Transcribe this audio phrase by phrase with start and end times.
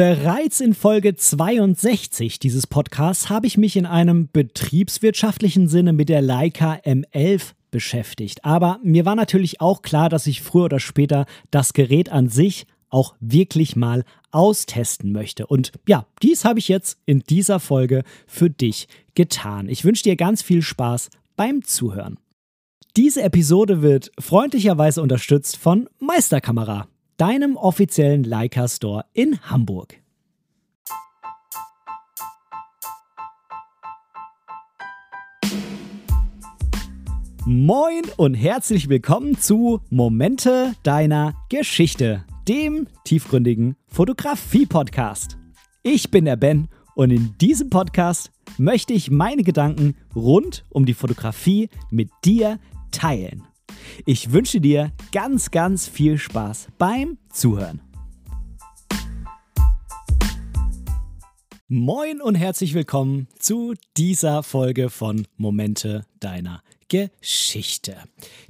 [0.00, 6.22] Bereits in Folge 62 dieses Podcasts habe ich mich in einem betriebswirtschaftlichen Sinne mit der
[6.22, 8.42] Leica M11 beschäftigt.
[8.42, 12.66] Aber mir war natürlich auch klar, dass ich früher oder später das Gerät an sich
[12.88, 15.46] auch wirklich mal austesten möchte.
[15.46, 19.68] Und ja, dies habe ich jetzt in dieser Folge für dich getan.
[19.68, 22.18] Ich wünsche dir ganz viel Spaß beim Zuhören.
[22.96, 26.88] Diese Episode wird freundlicherweise unterstützt von Meisterkamera,
[27.20, 30.00] deinem offiziellen Leica Store in Hamburg.
[37.44, 45.36] Moin und herzlich willkommen zu Momente deiner Geschichte, dem tiefgründigen Fotografie-Podcast.
[45.82, 50.94] Ich bin der Ben und in diesem Podcast möchte ich meine Gedanken rund um die
[50.94, 52.58] Fotografie mit dir
[52.92, 53.42] teilen.
[54.06, 57.80] Ich wünsche dir ganz, ganz viel Spaß beim Zuhören.
[61.68, 67.96] Moin und herzlich willkommen zu dieser Folge von Momente deiner Geschichte.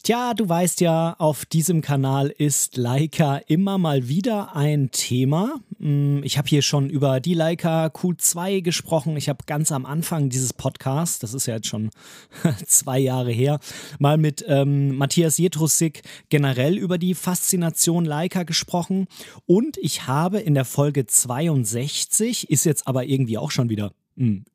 [0.02, 5.60] Tja, du weißt ja, auf diesem Kanal ist Leica immer mal wieder ein Thema.
[5.78, 9.19] Mm, ich habe hier schon über die Leica Q2 gesprochen.
[9.19, 11.91] Ich habe ganz am Anfang dieses Podcasts, das ist ja jetzt schon
[12.66, 13.60] zwei Jahre her,
[13.98, 19.06] mal mit ähm, Matthias Jetrusik generell über die Faszination Leica gesprochen.
[19.44, 23.92] Und ich habe in der Folge 62, ist jetzt aber irgendwie auch schon wieder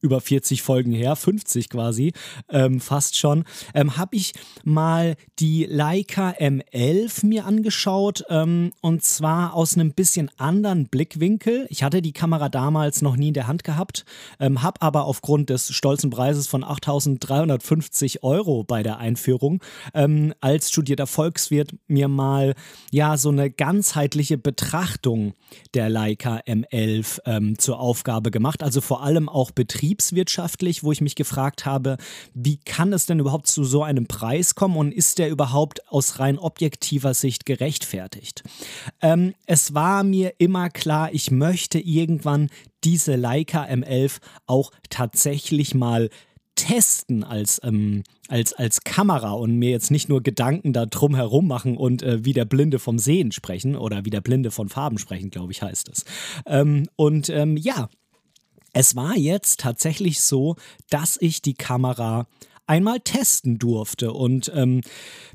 [0.02, 2.14] über 40 Folgen her, 50 quasi,
[2.50, 9.54] ähm, fast schon, ähm, habe ich mal die Leica M11 mir angeschaut ähm, und zwar
[9.54, 11.66] aus einem bisschen anderen Blickwinkel.
[11.70, 14.06] Ich hatte die Kamera damals noch nie in der Hand gehabt,
[14.40, 19.62] ähm, habe aber aufgrund des stolzen Preises von 8.350 Euro bei der Einführung
[19.94, 22.54] ähm, als studierter Volkswirt mir mal
[22.92, 25.34] ja so eine ganzheitliche Betrachtung
[25.74, 31.16] der Leica M11 ähm, zur Aufgabe gemacht, also vor allem auch betriebswirtschaftlich, wo ich mich
[31.16, 31.98] gefragt habe,
[32.34, 36.20] wie kann es denn überhaupt zu so einem Preis kommen und ist der überhaupt aus
[36.20, 38.44] rein objektiver Sicht gerechtfertigt?
[39.02, 42.50] Ähm, es war mir immer klar, ich möchte irgendwann
[42.84, 46.10] diese Leica M11 auch tatsächlich mal
[46.56, 51.48] testen als, ähm, als, als Kamera und mir jetzt nicht nur Gedanken da drum herum
[51.48, 54.98] machen und äh, wie der Blinde vom Sehen sprechen oder wie der Blinde von Farben
[54.98, 56.06] sprechen, glaube ich, heißt es.
[56.46, 57.90] Ähm, und ähm, ja,
[58.76, 60.58] es war jetzt tatsächlich so,
[60.90, 62.28] dass ich die Kamera
[62.68, 64.12] einmal testen durfte.
[64.12, 64.82] Und ähm,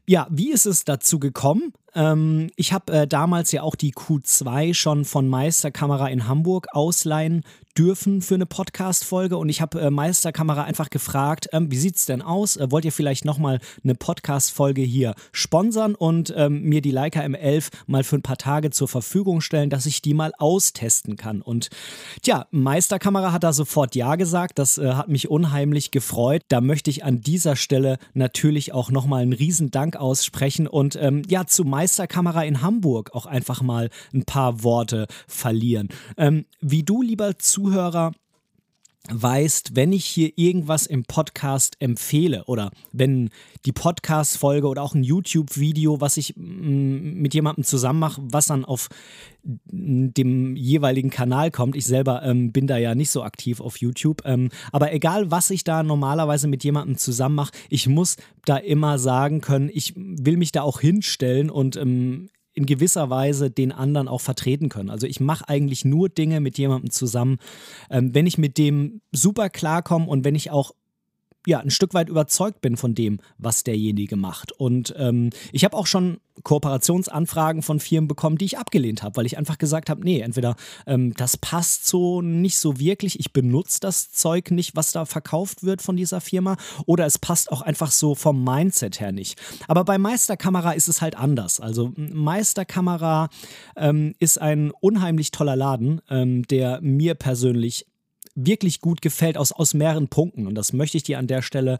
[0.06, 1.72] ja, wie ist es dazu gekommen?
[1.94, 7.44] Ähm, ich habe äh, damals ja auch die Q2 schon von Meisterkamera in Hamburg ausleihen
[7.76, 12.06] dürfen für eine Podcast-Folge und ich habe äh, Meisterkamera einfach gefragt, ähm, wie sieht es
[12.06, 12.56] denn aus?
[12.56, 17.68] Äh, wollt ihr vielleicht nochmal eine Podcast-Folge hier sponsern und ähm, mir die Leica M11
[17.86, 21.42] mal für ein paar Tage zur Verfügung stellen, dass ich die mal austesten kann?
[21.42, 21.70] Und
[22.22, 26.42] tja, Meisterkamera hat da sofort Ja gesagt, das äh, hat mich unheimlich gefreut.
[26.48, 31.22] Da möchte ich an dieser Stelle natürlich auch nochmal einen riesen Dank aussprechen und ähm,
[31.28, 35.88] ja, zu Meisterkamera in Hamburg auch einfach mal ein paar Worte verlieren.
[36.16, 38.12] Ähm, wie du, lieber Zuhörer, Zuhörer
[39.08, 43.30] weißt, wenn ich hier irgendwas im Podcast empfehle oder wenn
[43.64, 48.64] die Podcast-Folge oder auch ein YouTube-Video, was ich mm, mit jemandem zusammen mache, was dann
[48.64, 48.88] auf
[49.42, 51.76] dem jeweiligen Kanal kommt.
[51.76, 54.22] Ich selber ähm, bin da ja nicht so aktiv auf YouTube.
[54.24, 58.98] Ähm, aber egal, was ich da normalerweise mit jemandem zusammen mache, ich muss da immer
[58.98, 64.08] sagen können, ich will mich da auch hinstellen und ähm, in gewisser Weise den anderen
[64.08, 64.90] auch vertreten können.
[64.90, 67.38] Also ich mache eigentlich nur Dinge mit jemandem zusammen,
[67.90, 70.72] ähm, wenn ich mit dem super klarkomme und wenn ich auch
[71.46, 74.52] ja, ein Stück weit überzeugt bin von dem, was derjenige macht.
[74.52, 79.26] Und ähm, ich habe auch schon Kooperationsanfragen von Firmen bekommen, die ich abgelehnt habe, weil
[79.26, 80.56] ich einfach gesagt habe, nee, entweder
[80.86, 85.62] ähm, das passt so nicht so wirklich, ich benutze das Zeug nicht, was da verkauft
[85.64, 86.56] wird von dieser Firma,
[86.86, 89.38] oder es passt auch einfach so vom Mindset her nicht.
[89.68, 91.60] Aber bei Meisterkamera ist es halt anders.
[91.60, 93.28] Also Meisterkamera
[93.76, 97.86] ähm, ist ein unheimlich toller Laden, ähm, der mir persönlich
[98.46, 100.46] wirklich gut gefällt aus, aus mehreren Punkten.
[100.46, 101.78] Und das möchte ich dir an der Stelle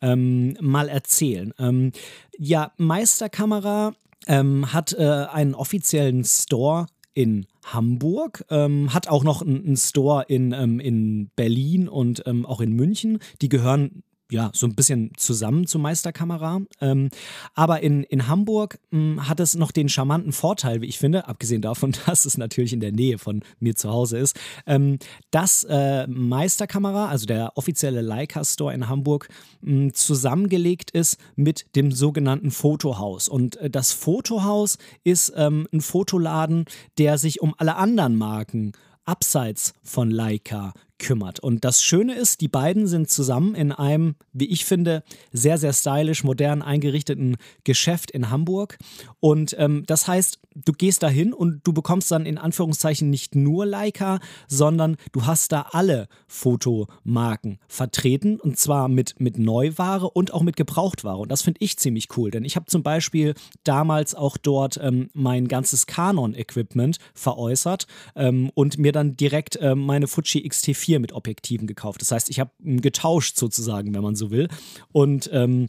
[0.00, 1.52] ähm, mal erzählen.
[1.58, 1.92] Ähm,
[2.38, 3.94] ja, Meisterkamera
[4.26, 10.52] ähm, hat äh, einen offiziellen Store in Hamburg, ähm, hat auch noch einen Store in,
[10.52, 13.18] ähm, in Berlin und ähm, auch in München.
[13.42, 16.60] Die gehören ja, so ein bisschen zusammen zur Meisterkamera.
[16.80, 17.10] Ähm,
[17.54, 21.28] aber in, in Hamburg mh, hm, hat es noch den charmanten Vorteil, wie ich finde,
[21.28, 24.98] abgesehen davon, dass es natürlich in der Nähe von mir zu Hause ist, ähm,
[25.30, 29.28] dass äh, Meisterkamera, also der offizielle Leica Store in Hamburg,
[29.60, 33.28] mh, hm, zusammengelegt ist mit dem sogenannten Fotohaus.
[33.28, 36.64] Und äh, das Fotohaus ist ähm, ein Fotoladen,
[36.98, 38.72] der sich um alle anderen Marken
[39.04, 41.40] abseits von Leica kümmert.
[41.40, 45.02] Und das Schöne ist, die beiden sind zusammen in einem, wie ich finde,
[45.32, 48.78] sehr, sehr stylisch, modern eingerichteten Geschäft in Hamburg.
[49.18, 53.66] Und ähm, das heißt, du gehst dahin und du bekommst dann in Anführungszeichen nicht nur
[53.66, 60.42] Leica, sondern du hast da alle Fotomarken vertreten und zwar mit, mit Neuware und auch
[60.42, 61.18] mit Gebrauchtware.
[61.18, 63.34] Und das finde ich ziemlich cool, denn ich habe zum Beispiel
[63.64, 67.86] damals auch dort ähm, mein ganzes Canon-Equipment veräußert
[68.16, 72.00] ähm, und mir dann direkt ähm, meine Fuji X-T4 4 mit Objektiven gekauft.
[72.00, 74.48] Das heißt, ich habe getauscht sozusagen, wenn man so will.
[74.92, 75.68] Und ähm,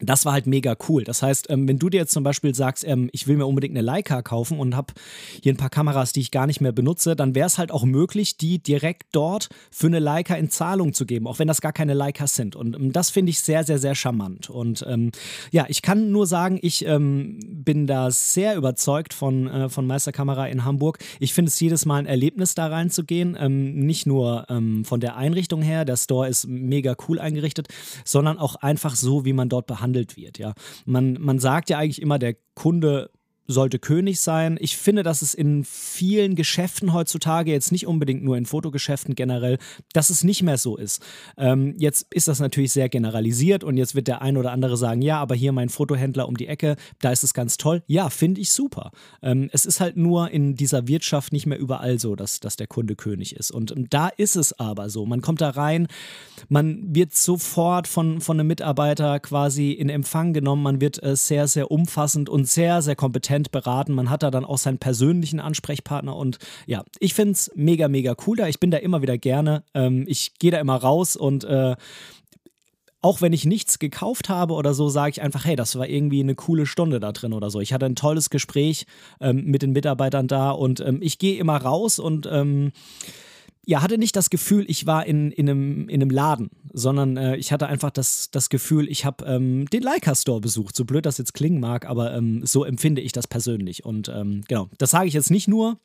[0.00, 1.04] das war halt mega cool.
[1.04, 3.72] Das heißt, ähm, wenn du dir jetzt zum Beispiel sagst, ähm, ich will mir unbedingt
[3.72, 4.94] eine Leica kaufen und habe
[5.42, 7.84] hier ein paar Kameras, die ich gar nicht mehr benutze, dann wäre es halt auch
[7.84, 11.72] möglich, die direkt dort für eine Leica in Zahlung zu geben, auch wenn das gar
[11.72, 12.56] keine Leicas sind.
[12.56, 14.50] Und ähm, das finde ich sehr, sehr, sehr charmant.
[14.50, 15.10] Und ähm,
[15.50, 20.46] ja, ich kann nur sagen, ich ähm, bin da sehr überzeugt von, äh, von Meisterkamera
[20.46, 20.98] in Hamburg.
[21.20, 23.36] Ich finde es jedes Mal ein Erlebnis, da reinzugehen.
[23.38, 27.68] Ähm, nicht nur von der Einrichtung her, der Store ist mega cool eingerichtet,
[28.04, 30.38] sondern auch einfach so, wie man dort behandelt behandelt wird.
[30.38, 30.54] Ja,
[30.84, 33.10] man, man sagt ja eigentlich immer, der Kunde
[33.48, 34.58] sollte König sein.
[34.60, 39.58] Ich finde, dass es in vielen Geschäften heutzutage, jetzt nicht unbedingt nur in Fotogeschäften generell,
[39.94, 41.02] dass es nicht mehr so ist.
[41.38, 45.00] Ähm, jetzt ist das natürlich sehr generalisiert und jetzt wird der ein oder andere sagen,
[45.00, 47.82] ja, aber hier mein Fotohändler um die Ecke, da ist es ganz toll.
[47.86, 48.92] Ja, finde ich super.
[49.22, 52.66] Ähm, es ist halt nur in dieser Wirtschaft nicht mehr überall so, dass, dass der
[52.66, 53.50] Kunde König ist.
[53.50, 55.06] Und da ist es aber so.
[55.06, 55.88] Man kommt da rein,
[56.50, 61.48] man wird sofort von, von einem Mitarbeiter quasi in Empfang genommen, man wird äh, sehr,
[61.48, 63.92] sehr umfassend und sehr, sehr kompetent Prozent beraten.
[63.92, 68.14] Man hat da dann auch seinen persönlichen Ansprechpartner und ja, ich finde es mega, mega
[68.26, 68.48] cool da.
[68.48, 69.62] Ich bin da immer wieder gerne.
[69.74, 71.76] Ähm, ich gehe da immer raus und äh,
[73.00, 76.20] auch wenn ich nichts gekauft habe oder so, sage ich einfach, hey, das war irgendwie
[76.20, 77.60] eine coole Stunde da drin oder so.
[77.60, 78.86] Ich hatte ein tolles Gespräch
[79.20, 82.72] ähm, mit den Mitarbeitern da und ähm, ich gehe immer raus und ähm,
[83.68, 87.36] ja, hatte nicht das Gefühl, ich war in, in, einem, in einem Laden, sondern äh,
[87.36, 90.74] ich hatte einfach das, das Gefühl, ich habe ähm, den Leica Store besucht.
[90.74, 93.84] So blöd das jetzt klingen mag, aber ähm, so empfinde ich das persönlich.
[93.84, 95.76] Und ähm, genau, das sage ich jetzt nicht nur,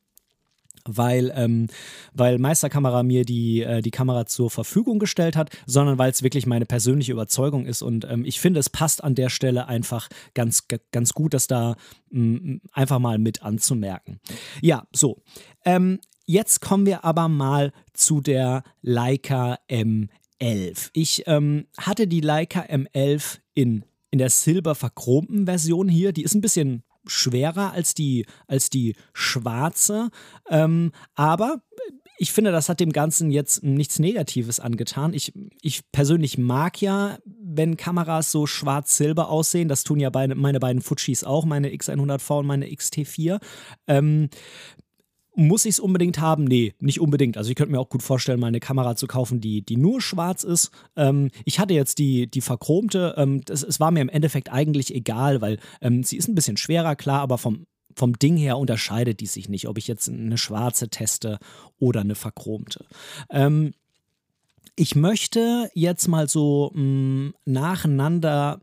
[0.85, 1.67] weil, ähm,
[2.13, 6.45] weil Meisterkamera mir die, äh, die Kamera zur Verfügung gestellt hat, sondern weil es wirklich
[6.45, 7.81] meine persönliche Überzeugung ist.
[7.81, 11.75] Und ähm, ich finde, es passt an der Stelle einfach ganz, ganz gut, das da
[12.11, 14.21] mh, einfach mal mit anzumerken.
[14.61, 15.21] Ja, so.
[15.65, 20.89] Ähm, Jetzt kommen wir aber mal zu der Leica M11.
[20.93, 26.13] Ich ähm, hatte die Leica M11 in, in der silber verchromten Version hier.
[26.13, 30.09] Die ist ein bisschen schwerer als die, als die schwarze,
[30.49, 31.61] ähm, aber
[32.17, 35.13] ich finde, das hat dem Ganzen jetzt nichts Negatives angetan.
[35.13, 39.67] Ich, ich persönlich mag ja, wenn Kameras so schwarz-silber aussehen.
[39.67, 43.41] Das tun ja beide, meine beiden Fujis auch, meine X100V und meine XT4.
[43.87, 44.29] Ähm,
[45.35, 46.43] muss ich es unbedingt haben?
[46.43, 47.37] Nee, nicht unbedingt.
[47.37, 50.01] Also ich könnte mir auch gut vorstellen, mal eine Kamera zu kaufen, die, die nur
[50.01, 50.71] schwarz ist.
[50.95, 53.15] Ähm, ich hatte jetzt die, die verchromte.
[53.17, 56.57] Ähm, das, es war mir im Endeffekt eigentlich egal, weil ähm, sie ist ein bisschen
[56.57, 57.65] schwerer, klar, aber vom,
[57.95, 61.39] vom Ding her unterscheidet die sich nicht, ob ich jetzt eine schwarze teste
[61.79, 62.85] oder eine verchromte.
[63.29, 63.73] Ähm,
[64.75, 68.59] ich möchte jetzt mal so mh, mm, nacheinander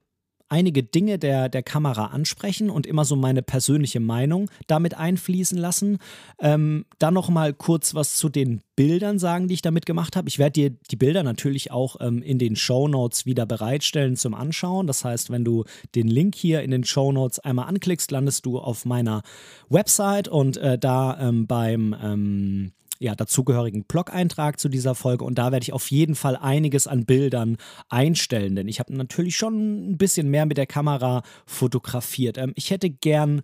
[0.50, 5.98] einige Dinge der, der Kamera ansprechen und immer so meine persönliche Meinung damit einfließen lassen.
[6.40, 10.28] Ähm, dann noch mal kurz was zu den Bildern sagen, die ich damit gemacht habe.
[10.28, 14.34] Ich werde dir die Bilder natürlich auch ähm, in den Show Notes wieder bereitstellen zum
[14.34, 14.86] Anschauen.
[14.86, 15.64] Das heißt, wenn du
[15.94, 19.22] den Link hier in den Show Notes einmal anklickst, landest du auf meiner
[19.68, 25.50] Website und äh, da ähm, beim ähm, ja, dazugehörigen Blog-Eintrag zu dieser Folge und da
[25.50, 27.56] werde ich auf jeden Fall einiges an Bildern
[27.88, 32.38] einstellen, denn ich habe natürlich schon ein bisschen mehr mit der Kamera fotografiert.
[32.38, 33.42] Ähm, ich hätte gern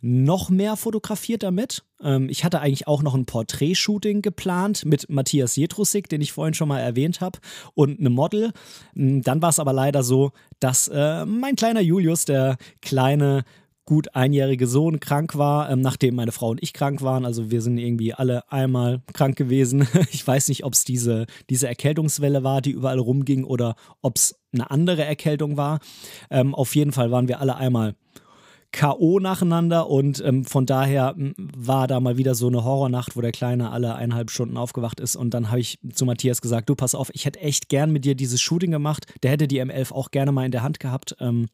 [0.00, 1.82] noch mehr fotografiert damit.
[2.02, 6.54] Ähm, ich hatte eigentlich auch noch ein Porträtshooting geplant mit Matthias Jetrusik, den ich vorhin
[6.54, 7.40] schon mal erwähnt habe,
[7.74, 8.52] und einem Model.
[8.94, 13.44] Mm, dann war es aber leider so, dass äh, mein kleiner Julius, der kleine
[13.88, 17.24] gut einjährige Sohn krank war, ähm, nachdem meine Frau und ich krank waren.
[17.24, 19.88] Also wir sind irgendwie alle einmal krank gewesen.
[20.10, 24.38] Ich weiß nicht, ob es diese, diese Erkältungswelle war, die überall rumging oder ob es
[24.52, 25.80] eine andere Erkältung war.
[26.30, 27.94] Ähm, auf jeden Fall waren wir alle einmal
[28.72, 29.20] K.O.
[29.20, 33.70] nacheinander und ähm, von daher war da mal wieder so eine Horrornacht, wo der Kleine
[33.70, 37.08] alle eineinhalb Stunden aufgewacht ist und dann habe ich zu Matthias gesagt, du pass auf,
[37.14, 40.32] ich hätte echt gern mit dir dieses Shooting gemacht, der hätte die M11 auch gerne
[40.32, 41.16] mal in der Hand gehabt.
[41.20, 41.46] Ähm,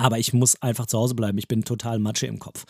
[0.00, 1.38] aber ich muss einfach zu Hause bleiben.
[1.38, 2.64] Ich bin total Matsche im Kopf.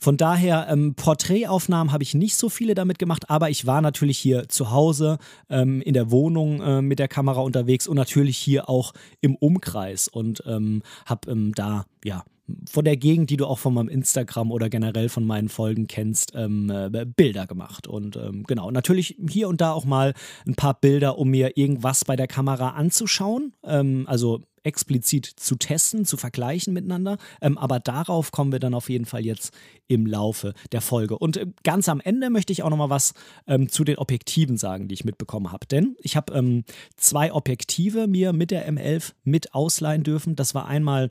[0.00, 4.18] Von daher, ähm, Porträtaufnahmen habe ich nicht so viele damit gemacht, aber ich war natürlich
[4.18, 5.18] hier zu Hause
[5.48, 10.08] ähm, in der Wohnung äh, mit der Kamera unterwegs und natürlich hier auch im Umkreis
[10.08, 12.24] und ähm, habe ähm, da ja
[12.68, 16.32] von der Gegend, die du auch von meinem Instagram oder generell von meinen Folgen kennst,
[16.34, 17.86] ähm, äh, Bilder gemacht.
[17.86, 20.14] Und ähm, genau, natürlich hier und da auch mal
[20.46, 23.52] ein paar Bilder, um mir irgendwas bei der Kamera anzuschauen.
[23.64, 27.18] Ähm, also explizit zu testen, zu vergleichen miteinander.
[27.40, 29.52] Ähm, aber darauf kommen wir dann auf jeden Fall jetzt
[29.88, 31.18] im Laufe der Folge.
[31.18, 33.14] Und äh, ganz am Ende möchte ich auch noch mal was
[33.46, 35.66] ähm, zu den Objektiven sagen, die ich mitbekommen habe.
[35.66, 36.64] Denn ich habe ähm,
[36.96, 40.36] zwei Objektive mir mit der M11 mit ausleihen dürfen.
[40.36, 41.10] Das war einmal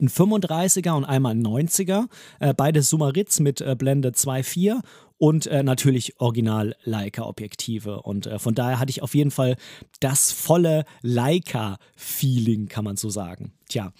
[0.00, 2.06] ein 35er und einmal ein 90er.
[2.40, 4.80] Äh, beide Sumaritz mit äh, Blende 2.4
[5.18, 8.02] und äh, natürlich original Leica-Objektive.
[8.02, 9.56] Und äh, von daher hatte ich auf jeden Fall
[10.00, 13.52] das volle Leica-Feeling, kann man so sagen.
[13.68, 13.92] Tja.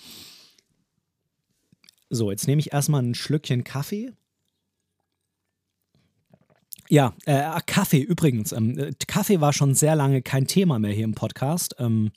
[2.11, 4.13] So, jetzt nehme ich erstmal ein Schlückchen Kaffee.
[6.89, 8.53] Ja, äh, Kaffee übrigens.
[8.53, 11.77] Ähm, äh, Kaffee war schon sehr lange kein Thema mehr hier im Podcast.
[11.79, 12.13] Ähm,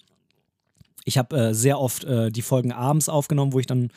[1.08, 3.92] ich habe äh, sehr oft äh, die Folgen abends aufgenommen, wo ich dann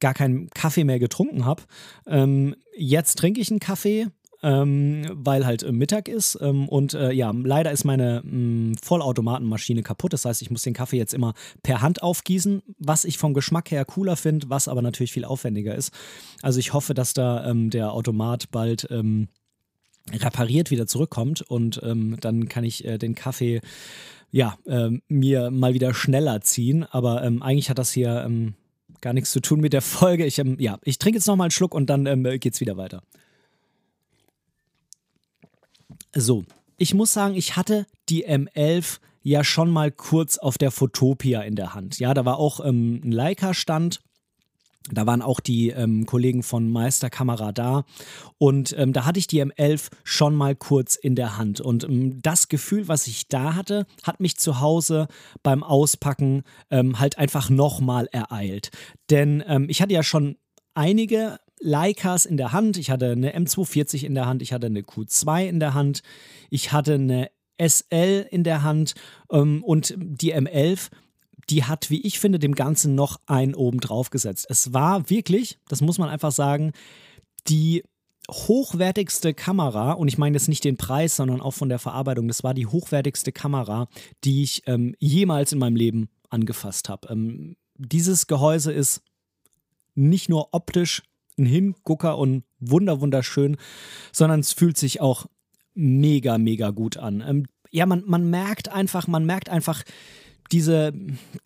[0.00, 1.62] gar keinen Kaffee mehr getrunken habe.
[2.06, 4.06] Ähm, jetzt trinke ich einen Kaffee,
[4.42, 6.38] ähm, weil halt äh, Mittag ist.
[6.40, 10.14] Ähm, und äh, ja, leider ist meine mh, mm, Vollautomatenmaschine kaputt.
[10.14, 13.70] Das heißt, ich muss den Kaffee jetzt immer per Hand aufgießen, was ich vom Geschmack
[13.70, 15.92] her cooler finde, was aber natürlich viel aufwendiger ist.
[16.40, 19.28] Also ich hoffe, dass da ähm, der Automat bald ähm,
[20.12, 23.60] repariert wieder zurückkommt und ähm, dann kann ich äh, den Kaffee
[24.30, 26.84] ja, ähm, mir mal wieder schneller ziehen.
[26.84, 28.54] Aber ähm, eigentlich hat das hier ähm,
[29.00, 30.26] gar nichts zu tun mit der Folge.
[30.26, 32.76] Ich, ähm, ja, ich trinke jetzt noch mal einen Schluck und dann ähm, geht's wieder
[32.76, 33.02] weiter.
[36.14, 36.44] So,
[36.76, 41.56] ich muss sagen, ich hatte die M11 ja schon mal kurz auf der Fotopia in
[41.56, 41.98] der Hand.
[41.98, 44.00] Ja, da war auch ähm, ein Leica-Stand
[44.92, 47.84] da waren auch die ähm, Kollegen von Meisterkamera da.
[48.38, 51.60] Und ähm, da hatte ich die M11 schon mal kurz in der Hand.
[51.60, 55.08] Und ähm, das Gefühl, was ich da hatte, hat mich zu Hause
[55.42, 58.70] beim Auspacken ähm, halt einfach nochmal ereilt.
[59.10, 60.36] Denn ähm, ich hatte ja schon
[60.74, 64.82] einige Leicas in der Hand, ich hatte eine M240 in der Hand, ich hatte eine
[64.82, 66.02] Q2 in der Hand,
[66.50, 68.94] ich hatte eine SL in der Hand
[69.30, 70.90] ähm, und die M11
[71.50, 74.46] die hat, wie ich finde, dem Ganzen noch einen oben drauf gesetzt.
[74.48, 76.72] Es war wirklich, das muss man einfach sagen,
[77.48, 77.84] die
[78.30, 82.42] hochwertigste Kamera, und ich meine jetzt nicht den Preis, sondern auch von der Verarbeitung, das
[82.42, 83.88] war die hochwertigste Kamera,
[84.24, 87.08] die ich ähm, jemals in meinem Leben angefasst habe.
[87.10, 89.02] Ähm, dieses Gehäuse ist
[89.94, 91.02] nicht nur optisch
[91.38, 93.56] ein Hingucker und wunder wunderschön,
[94.12, 95.26] sondern es fühlt sich auch
[95.74, 97.22] mega, mega gut an.
[97.26, 99.82] Ähm, ja, man, man merkt einfach, man merkt einfach,
[100.52, 100.92] diese,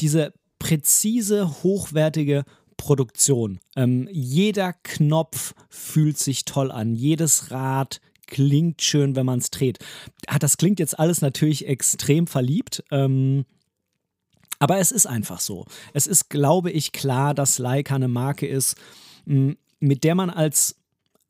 [0.00, 2.44] diese präzise, hochwertige
[2.76, 3.60] Produktion.
[3.76, 9.78] Ähm, jeder Knopf fühlt sich toll an, jedes Rad klingt schön, wenn man es dreht.
[10.26, 12.82] Ah, das klingt jetzt alles natürlich extrem verliebt.
[12.90, 13.44] Ähm,
[14.60, 15.66] aber es ist einfach so.
[15.94, 18.76] Es ist, glaube ich, klar, dass Leica eine Marke ist,
[19.24, 20.76] mit der man als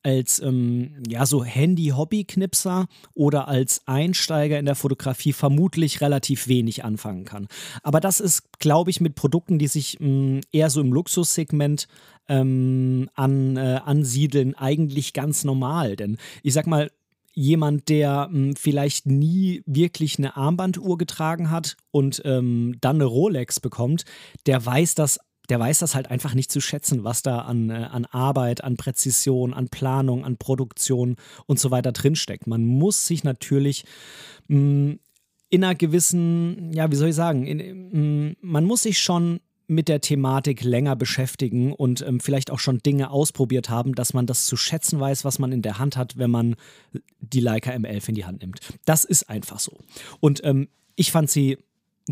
[0.02, 7.24] als ähm, ja so Handy-Hobby-Knipser oder als Einsteiger in der Fotografie vermutlich relativ wenig anfangen
[7.24, 7.48] kann.
[7.82, 11.88] Aber das ist, glaube ich, mit Produkten, die sich mh, mm, eher so im Luxussegment
[12.28, 15.96] ähm, an, äh, ansiedeln, eigentlich ganz normal.
[15.96, 16.90] Denn ich sag mal,
[17.32, 23.04] jemand, der mh, hm, vielleicht nie wirklich eine Armbanduhr getragen hat und ähm, dann eine
[23.04, 24.04] Rolex bekommt,
[24.46, 25.18] der weiß das
[25.50, 28.76] der weiß das halt einfach nicht zu schätzen, was da an, äh, an Arbeit, an
[28.76, 31.16] Präzision, an Planung, an Produktion
[31.46, 32.46] und so weiter drinsteckt.
[32.46, 33.84] Man muss sich natürlich
[34.48, 34.98] mh, mm,
[35.52, 39.40] in einer gewissen, ja, wie soll ich sagen, in, mh, mm, man muss sich schon
[39.66, 44.26] mit der Thematik länger beschäftigen und ähm, vielleicht auch schon Dinge ausprobiert haben, dass man
[44.26, 46.56] das zu schätzen weiß, was man in der Hand hat, wenn man
[47.20, 48.58] die Leica M11 in die Hand nimmt.
[48.84, 49.78] Das ist einfach so.
[50.18, 51.58] Und ähm, ich fand sie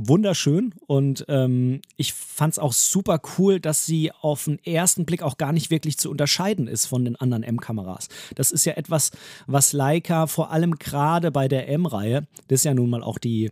[0.06, 5.22] wunderschön und ähm, ich fand es auch super cool, dass sie auf den ersten Blick
[5.22, 8.08] auch gar nicht wirklich zu unterscheiden ist von den anderen M-Kameras.
[8.34, 9.10] Das ist ja etwas,
[9.46, 13.50] was Leica vor allem gerade bei der M-Reihe, das ist ja nun mal auch die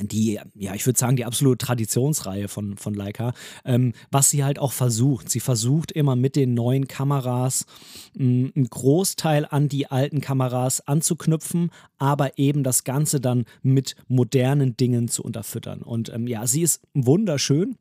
[0.00, 3.32] die, ja, ich würde sagen, die absolute Traditionsreihe von, von Leica,
[3.64, 5.30] ähm, was sie halt auch versucht.
[5.30, 7.66] Sie versucht immer mit den neuen Kameras
[8.14, 13.94] mh, mm, einen Großteil an die alten Kameras anzuknüpfen, aber eben das Ganze dann mit
[14.08, 15.82] modernen Dingen zu unterfüttern.
[15.82, 17.76] Und ähm, ja, sie ist wunderschön.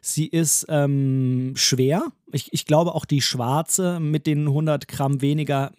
[0.00, 2.04] Sie ist ähm, schwer.
[2.32, 5.72] Ich, ich glaube, auch die schwarze mit den 100 Gramm weniger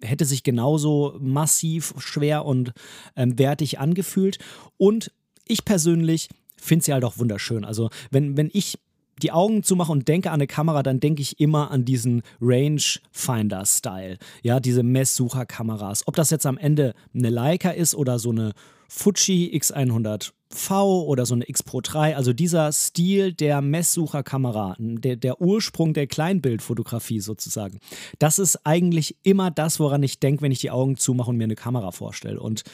[0.00, 2.72] hätte sich genauso massiv schwer und
[3.16, 4.38] ähm, wertig angefühlt.
[4.76, 5.12] Und
[5.52, 7.64] ich persönlich finde sie halt auch wunderschön.
[7.64, 8.78] Also wenn, wenn ich
[9.22, 14.18] die Augen zumache und denke an eine Kamera, dann denke ich immer an diesen Rangefinder-Style.
[14.42, 16.06] Ja, diese Messsucherkameras.
[16.06, 18.52] Ob das jetzt am Ende eine Leica ist oder so eine
[18.88, 25.40] Fuji X100V oder so eine X Pro 3, also dieser Stil der Messsucherkamera, der, der
[25.40, 27.78] Ursprung der Kleinbildfotografie sozusagen,
[28.18, 31.44] das ist eigentlich immer das, woran ich denke, wenn ich die Augen zumache und mir
[31.44, 32.40] eine Kamera vorstelle.
[32.40, 32.64] Und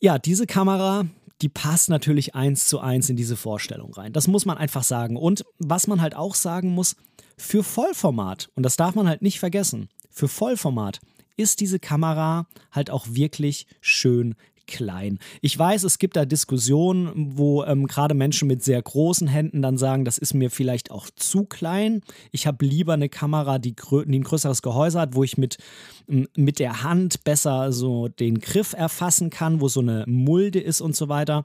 [0.00, 1.06] ja, diese Kamera,
[1.42, 4.12] die passt natürlich eins zu eins in diese Vorstellung rein.
[4.12, 5.16] Das muss man einfach sagen.
[5.16, 6.96] Und was man halt auch sagen muss,
[7.36, 11.00] für Vollformat, und das darf man halt nicht vergessen, für Vollformat
[11.36, 14.34] ist diese Kamera halt auch wirklich schön
[14.70, 15.18] klein.
[15.40, 19.76] Ich weiß, es gibt da Diskussionen, wo ähm, gerade Menschen mit sehr großen Händen dann
[19.76, 22.02] sagen, das ist mir vielleicht auch zu klein.
[22.30, 25.58] Ich habe lieber eine Kamera, die, die, ein größeres Gehäuse hat, wo ich mit,
[26.06, 30.96] mit der Hand besser so den Griff erfassen kann, wo so eine Mulde ist und
[30.96, 31.44] so weiter.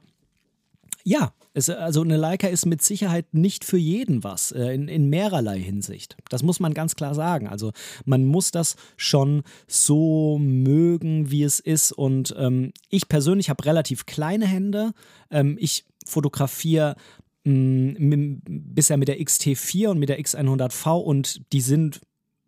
[1.04, 5.10] Ja, es, also eine Leica ist mit Sicherheit nicht für jeden was, äh, in, in
[5.10, 6.18] mehrerlei Hinsicht.
[6.30, 7.48] Das muss man ganz klar sagen.
[7.48, 7.72] Also
[8.04, 11.94] man muss das schon so mögen, wie es ist.
[11.94, 14.92] Und ähm, ich persönlich habe relativ kleine Hände.
[15.32, 16.98] Ähm, ich fotografiere
[17.46, 22.02] mm, bisher mit der XT4 und mit der X100V und die sind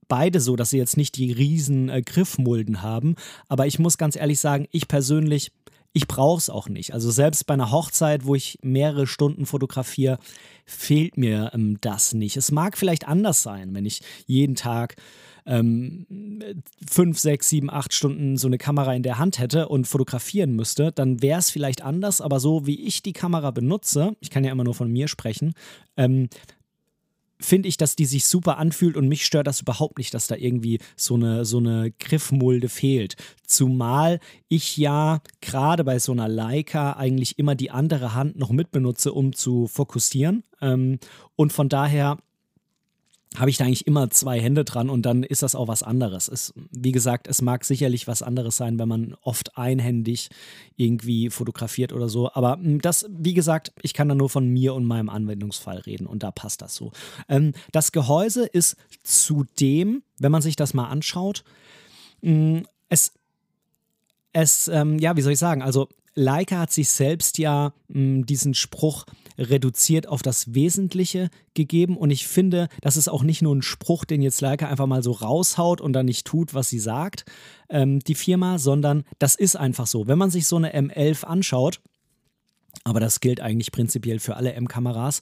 [0.10, 3.16] beide so, dass sie jetzt nicht die riesen äh, Griffmulden haben.
[3.48, 5.54] Aber ich muss ganz ehrlich sagen, ich persönlich
[5.94, 6.94] ich brauche es auch nicht.
[6.94, 10.20] Also selbst bei einer Hochzeit, wo ich mehrere Stunden fotografiere,
[10.66, 12.38] fehlt mir ähm, das nicht.
[12.38, 14.96] Es mag vielleicht anders sein, wenn ich jeden Tag
[15.48, 16.06] ähm,
[16.88, 20.92] fünf, sechs, sieben, acht Stunden so eine Kamera in der Hand hätte und fotografieren müsste,
[20.92, 22.22] dann wäre es vielleicht anders.
[22.22, 25.54] Aber so wie ich die Kamera benutze, ich kann ja immer nur von mir sprechen,
[25.96, 26.28] ähm,
[27.40, 30.36] finde ich, dass die sich super anfühlt und mich stört das überhaupt nicht, dass da
[30.36, 33.16] irgendwie so eine, so eine Griffmulde fehlt.
[33.46, 39.14] Zumal ich ja gerade bei so einer Leica eigentlich immer die andere Hand noch mitbenutze,
[39.14, 40.44] um zu fokussieren.
[40.62, 41.00] Ähm,
[41.36, 42.18] und von daher
[43.36, 46.28] habe ich da eigentlich immer zwei Hände dran und dann ist das auch was anderes.
[46.28, 50.30] Es, wie gesagt, es mag sicherlich was anderes sein, wenn man oft einhändig
[50.76, 52.32] irgendwie fotografiert oder so.
[52.34, 56.08] Aber hm, das, wie gesagt, ich kann da nur von mir und meinem Anwendungsfall reden
[56.08, 56.92] und da passt das so.
[57.28, 61.44] Ähm, das Gehäuse ist zudem, wenn man sich das mal anschaut,
[62.22, 63.12] mh, hm, es,
[64.32, 68.26] es ähm, ja, wie soll ich sagen, also Leica hat sich selbst ja mh, hm,
[68.26, 69.06] diesen Spruch
[69.38, 74.06] reduziert auf das Wesentliche gegeben und ich finde, das ist auch nicht nur ein Spruch,
[74.06, 77.26] den jetzt Leica einfach mal so raushaut und dann nicht tut, was sie sagt,
[77.70, 80.08] ähm, die Firma, sondern das ist einfach so.
[80.08, 81.82] Wenn man sich so eine M11 anschaut,
[82.84, 85.22] aber das gilt eigentlich prinzipiell für alle M-Kameras,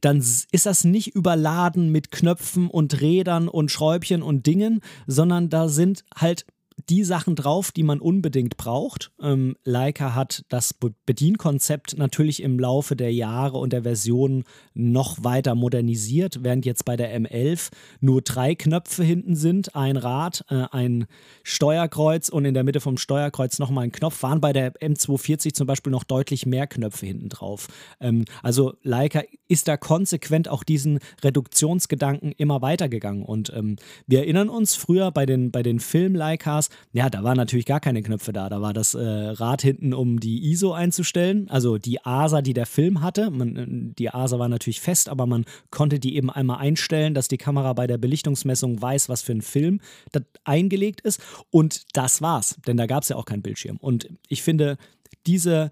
[0.00, 5.68] dann ist das nicht überladen mit Knöpfen und Rädern und Schräubchen und Dingen, sondern da
[5.68, 6.44] sind halt
[6.88, 9.10] die Sachen drauf, die man unbedingt braucht.
[9.20, 15.54] Ähm, Leica hat das Bedienkonzept natürlich im Laufe der Jahre und der Versionen noch weiter
[15.54, 21.06] modernisiert, während jetzt bei der M11 nur drei Knöpfe hinten sind, ein Rad, äh, ein
[21.42, 25.66] Steuerkreuz und in der Mitte vom Steuerkreuz nochmal ein Knopf, waren bei der M240 zum
[25.66, 27.68] Beispiel noch deutlich mehr Knöpfe hinten drauf.
[28.00, 34.48] Ähm, also Leica ist da konsequent auch diesen Reduktionsgedanken immer weitergegangen und ähm, wir erinnern
[34.48, 38.48] uns früher bei den, bei den Film-Leicas, ja, da waren natürlich gar keine Knöpfe da.
[38.48, 42.66] Da war das äh, Rad hinten, um die ISO einzustellen, also die ASA, die der
[42.66, 43.30] Film hatte.
[43.30, 43.66] Man, äh,
[43.98, 47.72] die ASA war natürlich fest, aber man konnte die eben einmal einstellen, dass die Kamera
[47.72, 49.80] bei der Belichtungsmessung weiß, was für ein Film
[50.12, 51.20] das eingelegt ist.
[51.50, 53.76] Und das war's, denn da gab es ja auch keinen Bildschirm.
[53.76, 54.76] Und ich finde,
[55.26, 55.70] diese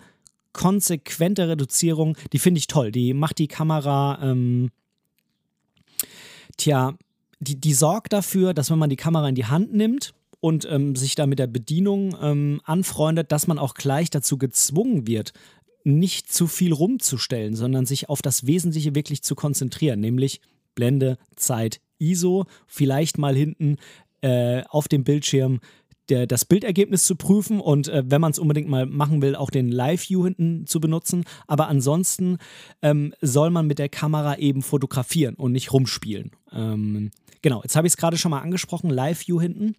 [0.52, 2.90] konsequente Reduzierung, die finde ich toll.
[2.90, 4.70] Die macht die Kamera, ähm,
[6.56, 6.94] tja,
[7.40, 10.96] die, die sorgt dafür, dass wenn man die Kamera in die Hand nimmt, und ähm,
[10.96, 15.33] sich da mit der Bedienung ähm, anfreundet, dass man auch gleich dazu gezwungen wird,
[15.85, 20.40] nicht zu viel rumzustellen, sondern sich auf das Wesentliche wirklich zu konzentrieren, nämlich
[20.75, 23.77] Blende, Zeit, ISO, vielleicht mal hinten
[24.20, 25.61] äh, auf dem Bildschirm
[26.09, 29.51] der, das Bildergebnis zu prüfen und äh, wenn man es unbedingt mal machen will, auch
[29.51, 31.25] den Live-View hinten zu benutzen.
[31.46, 32.38] Aber ansonsten
[32.83, 36.31] ähm, soll man mit der Kamera eben fotografieren und nicht rumspielen.
[36.53, 37.11] Ähm,
[37.42, 39.75] genau, jetzt habe ich es gerade schon mal angesprochen, Live-View hinten.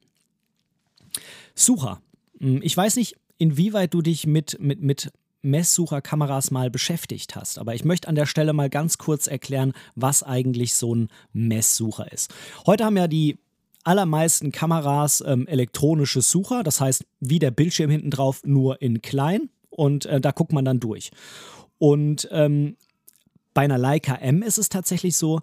[1.55, 2.01] Sucher.
[2.39, 7.59] Hm, ich weiß nicht, inwieweit du dich mit, mit, mit Messsucherkameras mal beschäftigt hast.
[7.59, 12.11] Aber ich möchte an der Stelle mal ganz kurz erklären, was eigentlich so ein Messsucher
[12.11, 12.33] ist.
[12.65, 13.37] Heute haben ja die
[13.83, 19.49] allermeisten Kameras ähm, elektronische Sucher, das heißt wie der Bildschirm hinten drauf, nur in klein
[19.69, 21.11] und äh, da guckt man dann durch.
[21.77, 22.75] Und ähm,
[23.53, 25.39] bei einer Leica M ist es tatsächlich so,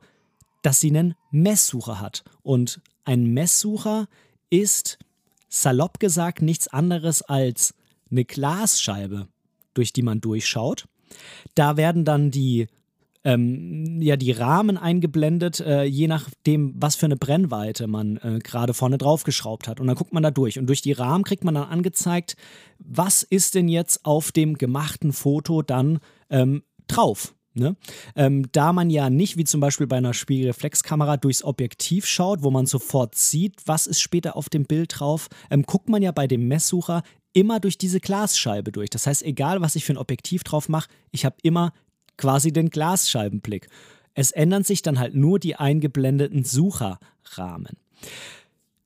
[0.62, 2.22] dass sie einen Messsucher hat.
[2.42, 4.08] Und ein Messsucher
[4.50, 4.98] ist
[5.54, 7.74] salopp gesagt nichts anderes als
[8.10, 9.28] eine Glasscheibe,
[9.74, 10.86] durch die man durchschaut.
[11.54, 12.66] Da werden dann die
[13.24, 18.74] ähm, ja die Rahmen eingeblendet, äh, je nachdem, was für eine Brennweite man äh, gerade
[18.74, 19.80] vorne drauf geschraubt hat.
[19.80, 20.58] Und dann guckt man da durch.
[20.58, 22.36] Und durch die Rahmen kriegt man dann angezeigt,
[22.78, 27.34] was ist denn jetzt auf dem gemachten Foto dann ähm, drauf.
[27.54, 27.76] Ne?
[28.16, 32.50] Ähm, da man ja nicht wie zum Beispiel bei einer Spiegelreflexkamera durchs Objektiv schaut, wo
[32.50, 36.26] man sofort sieht, was ist später auf dem Bild drauf, ähm, guckt man ja bei
[36.26, 38.90] dem Messsucher immer durch diese Glasscheibe durch.
[38.90, 41.72] Das heißt, egal was ich für ein Objektiv drauf mache, ich habe immer
[42.16, 43.68] quasi den Glasscheibenblick.
[44.14, 47.76] Es ändern sich dann halt nur die eingeblendeten Sucherrahmen.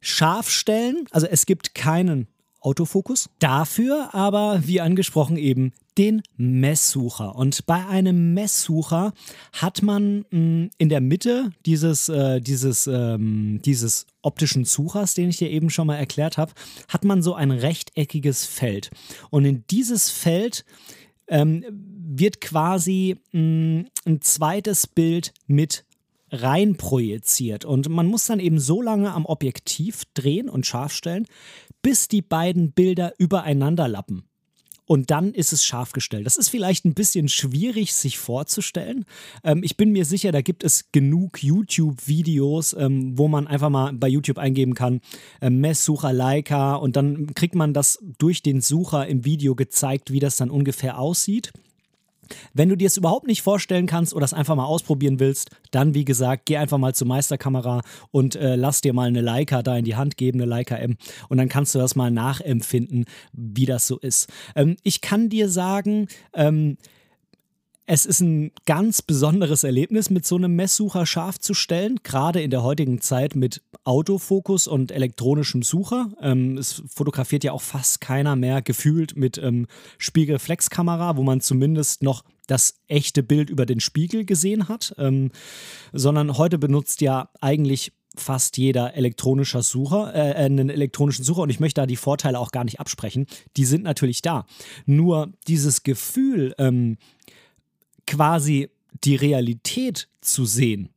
[0.01, 2.29] Scharfstellen, also es gibt keinen
[2.61, 3.31] Autofokus.
[3.39, 7.35] Dafür aber, wie angesprochen, eben den Messsucher.
[7.35, 9.13] Und bei einem Messsucher
[9.53, 15.29] hat man mh, mm, in der Mitte dieses, äh, dieses, ähm, dieses optischen Suchers, den
[15.29, 16.53] ich dir eben schon mal erklärt habe,
[16.89, 18.91] hat man so ein rechteckiges Feld.
[19.31, 20.65] Und in dieses Feld
[21.27, 25.85] ähm, wird quasi mh, mm, ein zweites Bild mit
[26.31, 27.65] rein projiziert.
[27.65, 31.27] Und man muss dann eben so lange am Objektiv drehen und scharf stellen,
[31.83, 34.28] bis die beiden Bilder übereinander lappen.
[34.89, 36.25] Und dann ist es scharf gestellt.
[36.25, 39.05] Das ist vielleicht ein bisschen schwierig, sich vorzustellen.
[39.45, 43.93] Ähm, ich bin mir sicher, da gibt es genug YouTube-Videos, ähm, wo man einfach mal
[43.93, 45.03] bei YouTube eingeben kann,
[45.43, 50.21] äh, Messsucher Leica und dann kriegt man das durch den Sucher im Video gezeigt, wie
[50.21, 51.53] das dann ungefähr aussieht.
[52.55, 55.95] Wenn du dir es überhaupt nicht vorstellen kannst oder es einfach mal ausprobieren willst, dann
[55.95, 59.77] wie gesagt, geh einfach mal zur Meisterkamera und äh, lass dir mal eine Leica da
[59.77, 60.97] in die Hand geben, eine Leica M,
[61.29, 64.29] und dann kannst du das mal nachempfinden, wie das so ist.
[64.55, 66.77] Ähm, ich kann dir sagen, ähm,
[67.91, 72.51] es ist ein ganz besonderes Erlebnis, mit so einem Messsucher scharf zu stellen, gerade in
[72.51, 76.11] der heutigen Zeit mit Autofokus und elektronischem Sucher.
[76.21, 82.03] Ähm, es fotografiert ja auch fast keiner mehr gefühlt mit ähm, Spiegelreflexkamera, wo man zumindest
[82.03, 85.31] noch das echte Bild über den Spiegel gesehen hat, ähm,
[85.95, 91.61] sondern heute benutzt ja eigentlich fast jeder elektronischer Sucher, äh, einen elektronischen Sucher und ich
[91.61, 93.27] möchte da die Vorteile auch gar nicht absprechen.
[93.57, 94.45] Die sind natürlich da.
[94.85, 96.99] Nur dieses Gefühl, ähm,
[98.09, 98.71] quasi
[99.05, 100.89] die Realität zu sehen.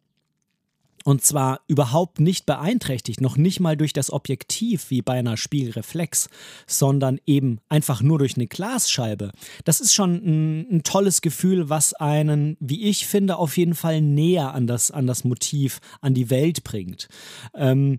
[1.04, 6.30] Und zwar überhaupt nicht beeinträchtigt, noch nicht mal durch das Objektiv wie bei einer Spiegelreflex,
[6.68, 9.32] sondern eben einfach nur durch eine Glasscheibe.
[9.66, 14.00] Das ist schon ein, ein, tolles Gefühl, was einen, wie ich finde, auf jeden Fall
[14.00, 17.10] näher an das, an das Motiv, an die Welt bringt.
[17.56, 17.98] Ähm,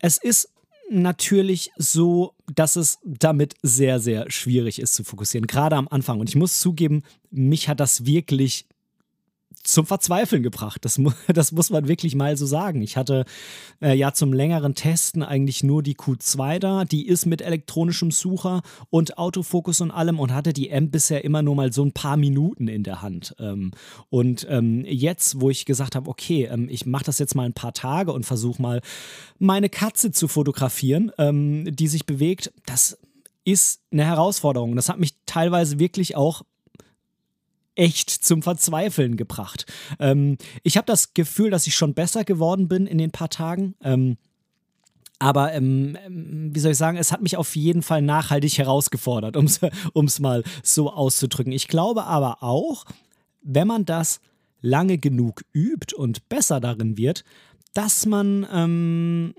[0.00, 0.48] es ist
[0.90, 6.20] natürlich so, dass es damit sehr, sehr schwierig ist zu fokussieren, gerade am Anfang.
[6.20, 8.66] Und ich muss zugeben, mich hat das wirklich
[9.68, 10.84] zum Verzweifeln gebracht.
[10.84, 12.82] Das, mu das muss man wirklich mal so sagen.
[12.82, 13.24] Ich hatte
[13.80, 16.84] äh, ja zum längeren Testen eigentlich nur die Q2 da.
[16.84, 21.42] Die ist mit elektronischem Sucher und Autofokus und allem und hatte die M bisher immer
[21.42, 23.34] nur mal so ein paar Minuten in der Hand.
[23.38, 23.72] Ähm,
[24.08, 27.54] und ähm, jetzt, wo ich gesagt habe, okay, ähm, ich mache das jetzt mal ein
[27.54, 28.80] paar Tage und versuche mal
[29.38, 32.98] meine Katze zu fotografieren, ähm, die sich bewegt, das
[33.44, 34.76] ist eine Herausforderung.
[34.76, 36.42] Das hat mich teilweise wirklich auch
[37.78, 39.66] echt zum Verzweifeln gebracht.
[39.98, 43.74] Ähm, ich habe das Gefühl, dass ich schon besser geworden bin in den paar Tagen.
[43.82, 44.18] Ähm,
[45.20, 49.36] aber ähm, ähm wie soll ich sagen, es hat mich auf jeden Fall nachhaltig herausgefordert,
[49.92, 51.52] um es mal so auszudrücken.
[51.52, 52.84] Ich glaube aber auch,
[53.42, 54.20] wenn man das
[54.60, 57.24] lange genug übt und besser darin wird,
[57.74, 59.34] dass man ähm,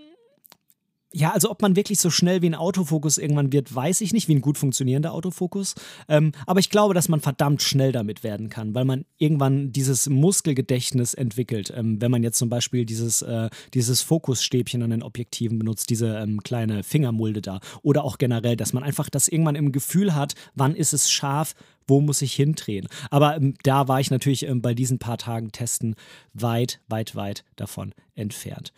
[1.11, 4.27] ja, also ob man wirklich so schnell wie ein Autofokus irgendwann wird, weiß ich nicht,
[4.27, 5.73] wie ein gut funktionierender Autofokus.
[6.07, 10.07] Ähm, aber ich glaube, dass man verdammt schnell damit werden kann, weil man irgendwann dieses
[10.07, 11.73] Muskelgedächtnis entwickelt.
[11.75, 16.17] Ähm, wenn man jetzt zum Beispiel dieses, äh, dieses Fokusstäbchen an den Objektiven benutzt, diese
[16.17, 17.59] ähm, kleine Fingermulde da.
[17.81, 21.55] Oder auch generell, dass man einfach das irgendwann im Gefühl hat, wann ist es scharf,
[21.87, 22.87] wo muss ich hindrehen.
[23.09, 25.95] Aber ähm, da war ich natürlich ähm, bei diesen paar Tagen Testen
[26.33, 28.73] weit, weit, weit davon entfernt.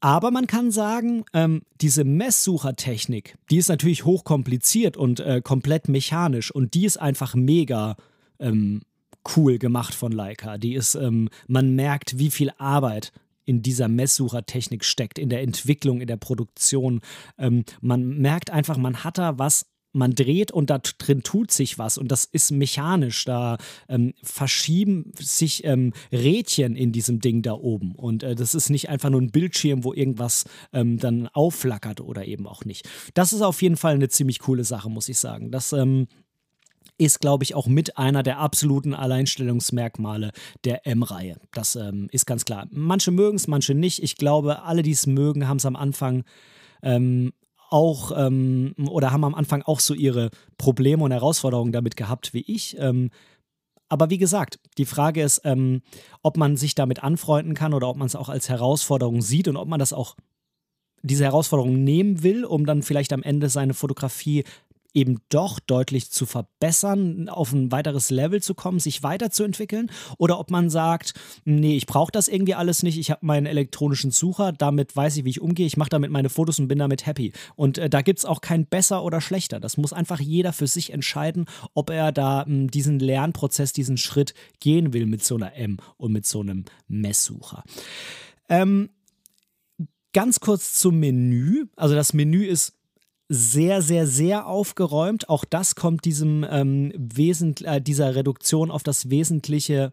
[0.00, 6.52] Aber man kann sagen, ähm, diese Messsuchertechnik, die ist natürlich hochkompliziert und äh, komplett mechanisch
[6.52, 7.96] und die ist einfach mega
[8.38, 8.82] ähm,
[9.36, 10.56] cool gemacht von Leica.
[10.56, 13.12] Die ist, ähm, man merkt, wie viel Arbeit
[13.44, 17.00] in dieser Messsuchertechnik steckt, in der Entwicklung, in der Produktion.
[17.38, 19.66] Ähm, man merkt einfach, man hat da was
[19.98, 23.24] man dreht und da drin tut sich was und das ist mechanisch.
[23.24, 23.58] Da
[23.88, 28.88] ähm, verschieben sich ähm, Rädchen in diesem Ding da oben und äh, das ist nicht
[28.88, 32.88] einfach nur ein Bildschirm, wo irgendwas ähm, dann aufflackert oder eben auch nicht.
[33.14, 35.50] Das ist auf jeden Fall eine ziemlich coole Sache, muss ich sagen.
[35.50, 36.06] Das ähm,
[36.98, 40.32] ist, glaube ich, auch mit einer der absoluten Alleinstellungsmerkmale
[40.64, 41.36] der M-Reihe.
[41.52, 42.66] Das ähm, ist ganz klar.
[42.70, 44.02] Manche mögen es, manche nicht.
[44.02, 46.24] Ich glaube, alle, die es mögen, haben es am Anfang
[46.82, 47.32] ähm,
[47.70, 52.44] auch ähm, oder haben am Anfang auch so ihre Probleme und Herausforderungen damit gehabt wie
[52.46, 52.76] ich.
[52.78, 53.10] Ähm,
[53.88, 55.82] aber wie gesagt, die Frage ist, ähm,
[56.22, 59.56] ob man sich damit anfreunden kann oder ob man es auch als Herausforderung sieht und
[59.56, 60.16] ob man das auch
[61.02, 64.44] diese Herausforderung nehmen will, um dann vielleicht am Ende seine Fotografie
[64.94, 70.50] eben doch deutlich zu verbessern, auf ein weiteres Level zu kommen, sich weiterzuentwickeln oder ob
[70.50, 74.96] man sagt, nee, ich brauche das irgendwie alles nicht, ich habe meinen elektronischen Sucher, damit
[74.96, 77.32] weiß ich, wie ich umgehe, ich mache damit meine Fotos und bin damit happy.
[77.54, 79.60] Und äh, da gibt es auch kein besser oder schlechter.
[79.60, 83.96] Das muss einfach jeder für sich entscheiden, ob er da mh, hm, diesen Lernprozess, diesen
[83.96, 87.64] Schritt gehen will mit so einer M und mit so einem Messsucher.
[88.48, 88.90] Ähm,
[90.12, 91.66] ganz kurz zum Menü.
[91.76, 92.77] Also das Menü ist
[93.28, 95.28] sehr, sehr, sehr aufgeräumt.
[95.28, 99.92] Auch das kommt diesem ähm, Wesent äh, dieser Reduktion auf das Wesentliche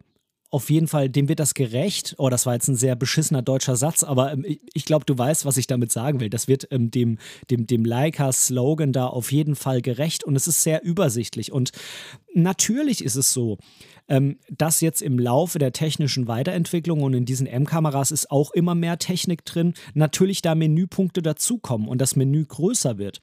[0.56, 2.16] auf jeden Fall, dem wird das gerecht.
[2.18, 5.44] Oh, das war jetzt ein sehr beschissener deutscher Satz, aber ähm, ich glaube, du weißt,
[5.44, 6.30] was ich damit sagen will.
[6.30, 7.18] Das wird ähm, dem,
[7.50, 11.52] dem, dem Leica-Slogan da auf jeden Fall gerecht und es ist sehr übersichtlich.
[11.52, 11.74] Und
[12.34, 13.58] natürlich ist es so,
[14.08, 18.76] ähm, dass jetzt im Laufe der technischen Weiterentwicklung und in diesen M-Kameras ist auch immer
[18.76, 23.20] mehr Technik drin, natürlich da Menüpunkte dazukommen und das Menü größer wird.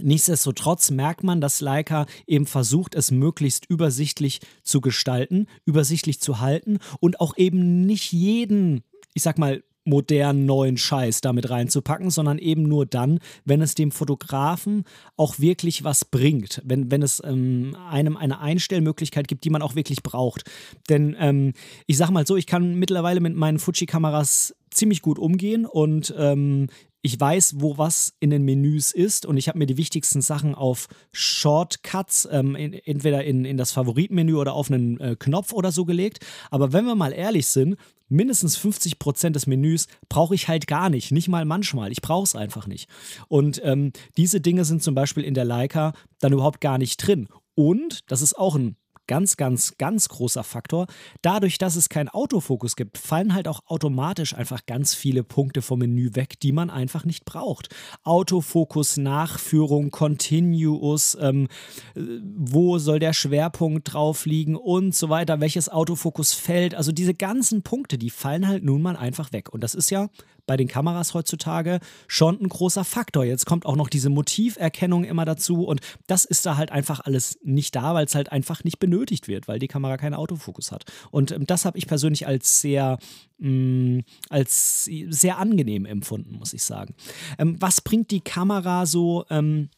[0.00, 6.78] Nichtsdestotrotz merkt man, dass Leica eben versucht, es möglichst übersichtlich zu gestalten, übersichtlich zu halten
[7.00, 8.82] und auch eben nicht jeden,
[9.14, 13.90] ich sag mal, modernen neuen Scheiß damit reinzupacken, sondern eben nur dann, wenn es dem
[13.90, 14.84] Fotografen
[15.16, 19.74] auch wirklich was bringt, wenn, wenn es ähm, einem eine Einstellmöglichkeit gibt, die man auch
[19.74, 20.44] wirklich braucht.
[20.88, 21.54] Denn ähm,
[21.86, 26.68] ich sag mal so, ich kann mittlerweile mit meinen Fuji-Kameras ziemlich gut umgehen und ähm,
[27.08, 30.54] ich weiß, wo was in den Menüs ist und ich habe mir die wichtigsten Sachen
[30.54, 35.72] auf Shortcuts, ähm, in, entweder in, in das Favoritenmenü oder auf einen äh, Knopf oder
[35.72, 36.18] so gelegt.
[36.50, 37.76] Aber wenn wir mal ehrlich sind,
[38.10, 41.92] mindestens 50 Prozent des Menüs brauche ich halt gar nicht, nicht mal manchmal.
[41.92, 42.90] Ich brauche es einfach nicht.
[43.28, 47.28] Und ähm, diese Dinge sind zum Beispiel in der Leica dann überhaupt gar nicht drin.
[47.54, 48.76] Und, das ist auch ein
[49.08, 50.86] ganz, ganz, ganz großer Faktor.
[51.22, 55.80] Dadurch, dass es keinen Autofokus gibt, fallen halt auch automatisch einfach ganz viele Punkte vom
[55.80, 57.74] Menü weg, die man einfach nicht braucht.
[58.04, 61.48] Autofokus, Nachführung, Continuous, ähm,
[61.94, 66.76] wo soll der Schwerpunkt drauf liegen und so weiter, welches Autofokus fällt.
[66.76, 69.52] Also diese ganzen Punkte, die fallen halt nun mal einfach weg.
[69.52, 70.08] Und das ist ja
[70.48, 73.24] bei den Kameras heutzutage schon ein großer Faktor.
[73.24, 77.38] Jetzt kommt auch noch diese Motiverkennung immer dazu und das ist da halt einfach alles
[77.44, 80.84] nicht da, weil es halt einfach nicht benötigt wird, weil die Kamera keinen Autofokus hat.
[81.12, 82.98] Und ähm, das habe ich persönlich als sehr
[83.38, 86.94] mh, mm, als sehr angenehm empfunden, muss ich sagen.
[87.38, 89.68] Ähm, was bringt die Kamera so ähm,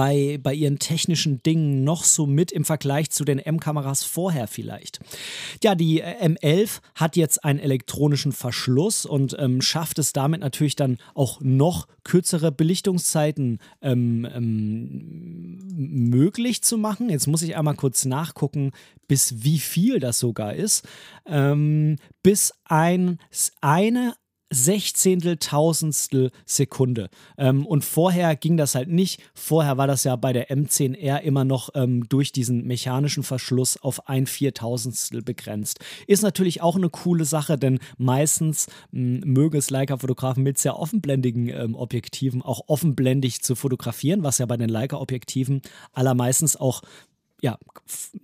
[0.00, 4.98] bei, bei ihren technischen Dingen noch so mit im Vergleich zu den M-Kameras vorher vielleicht?
[5.62, 10.74] Ja, die äh, M11 hat jetzt einen elektronischen Verschluss und ähm, schafft es damit natürlich
[10.74, 17.10] dann auch noch kürzere Belichtungszeiten ähm, ähm, möglich zu machen.
[17.10, 18.72] Jetzt muss ich einmal kurz nachgucken,
[19.06, 20.88] bis wie viel das sogar ist.
[21.26, 23.18] Ähm, bis ein,
[23.60, 24.14] eine
[24.50, 27.08] Sechzehnteltausendstel Sekunde.
[27.38, 29.22] Ähm, und vorher ging das halt nicht.
[29.32, 34.08] Vorher war das ja bei der M10R immer noch ähm, durch diesen mechanischen Verschluss auf
[34.08, 35.78] ein Viertausendstel begrenzt.
[36.06, 41.48] Ist natürlich auch eine coole Sache, denn meistens mh, möge es Leica-Fotografen mit sehr offenblendigen
[41.48, 46.82] ähm, Objektiven auch offenblendig zu fotografieren, was ja bei den Leica-Objektiven allermeistens auch
[47.42, 47.58] ja,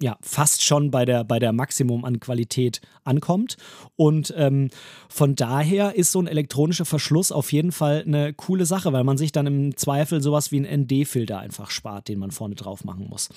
[0.00, 3.56] ja, fast schon bei der, bei der Maximum an Qualität ankommt.
[3.96, 4.70] Und ähm,
[5.08, 9.18] von daher ist so ein elektronischer Verschluss auf jeden Fall eine coole Sache, weil man
[9.18, 13.06] sich dann im Zweifel sowas wie einen ND-Filter einfach spart, den man vorne drauf machen
[13.08, 13.28] muss.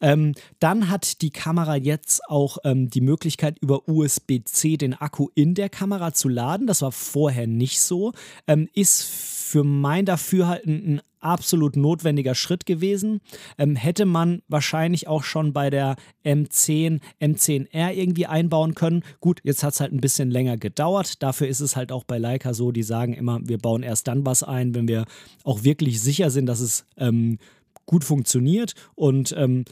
[0.00, 5.54] Ähm, dann hat die Kamera jetzt auch ähm, die Möglichkeit, über USB-C den Akku in
[5.54, 6.66] der Kamera zu laden.
[6.66, 8.12] Das war vorher nicht so.
[8.46, 13.20] Ähm, ist für mein Dafürhalten ein absolut notwendiger Schritt gewesen.
[13.58, 19.02] Ähm, hätte man wahrscheinlich auch schon bei der M10, M10R irgendwie einbauen können.
[19.20, 21.22] Gut, jetzt hat es halt ein bisschen länger gedauert.
[21.22, 24.26] Dafür ist es halt auch bei Leica so, die sagen immer, wir bauen erst dann
[24.26, 25.06] was ein, wenn wir
[25.44, 27.38] auch wirklich sicher sind, dass es ähm,
[27.86, 28.74] gut funktioniert.
[28.94, 29.64] Und ähm,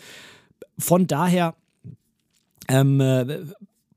[0.78, 1.54] von daher
[2.68, 3.44] ähm, äh,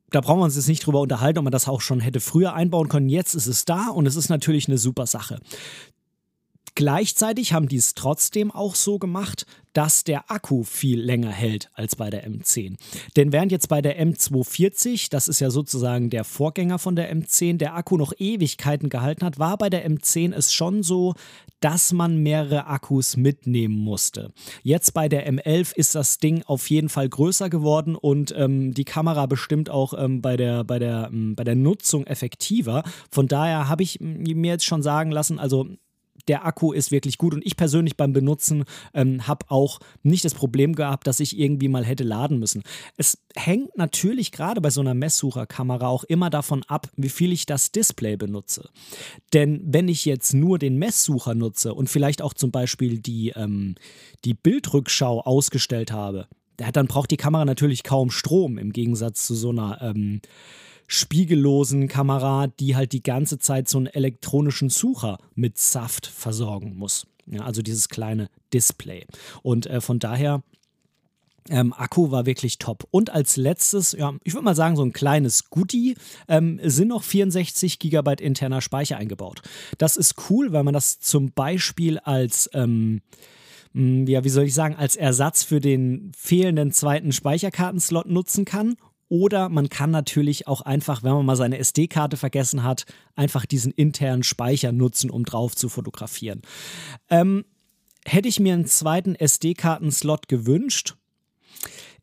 [0.10, 2.54] da brauchen wir uns jetzt nicht drüber unterhalten, ob man das auch schon hätte früher
[2.54, 3.10] einbauen können.
[3.10, 5.40] Jetzt ist es da und es ist natürlich eine super Sache.
[6.78, 11.96] Gleichzeitig haben die es trotzdem auch so gemacht, dass der Akku viel länger hält als
[11.96, 12.76] bei der M10.
[13.16, 17.58] Denn während jetzt bei der M240, das ist ja sozusagen der Vorgänger von der M10,
[17.58, 21.16] der Akku noch Ewigkeiten gehalten hat, war bei der M10 es schon so,
[21.62, 24.32] dass man mehrere Akkus mitnehmen musste.
[24.62, 28.86] Jetzt bei der M11 ist das Ding auf jeden Fall größer geworden und ähm, die
[28.86, 32.84] Kamera bestimmt auch ähm, bei, der, bei, der, ähm, bei der Nutzung effektiver.
[33.10, 35.66] Von daher habe ich mir jetzt schon sagen lassen, also
[36.28, 40.34] der Akku ist wirklich gut und ich persönlich beim Benutzen ähm, habe auch nicht das
[40.34, 42.64] Problem gehabt, dass ich irgendwie mal hätte laden müssen.
[42.98, 47.46] Es hängt natürlich gerade bei so einer Messsucherkamera auch immer davon ab, wie viel ich
[47.46, 48.70] das Display benutze.
[49.34, 53.76] Denn wenn ich jetzt nur den Messsucher nutze und vielleicht auch zum Beispiel die, ähm,
[54.26, 56.28] die Bildrückschau ausgestellt habe,
[56.74, 60.22] dann braucht die Kamera natürlich kaum Strom im Gegensatz zu so einer ähm,
[60.88, 67.06] spiegellosen Kamera, die halt die ganze Zeit so einen elektronischen Sucher mit Saft versorgen muss.
[67.26, 69.06] Ja, also dieses kleine Display.
[69.44, 70.44] Und äh, von daher
[71.50, 72.88] ähm, Akku war wirklich top.
[72.92, 75.96] Und als letztes, ja, ich würde mal sagen, so ein kleines Goodie,
[76.28, 79.42] ähm, sind noch 64 GB interner Speicher eingebaut.
[79.78, 83.02] Das ist cool, weil man das zum Beispiel als, ähm,
[83.74, 88.78] ja, wie soll ich sagen, als Ersatz für den fehlenden zweiten Speicherkartenslot nutzen kann
[89.10, 93.72] oder man kann natürlich auch einfach, wenn man mal seine SD-Karte vergessen hat, einfach diesen
[93.72, 96.42] internen Speicher nutzen, um drauf zu fotografieren.
[97.10, 97.46] Ähm,
[98.06, 100.96] hätte ich mir einen zweiten SD-Karten-Slot gewünscht.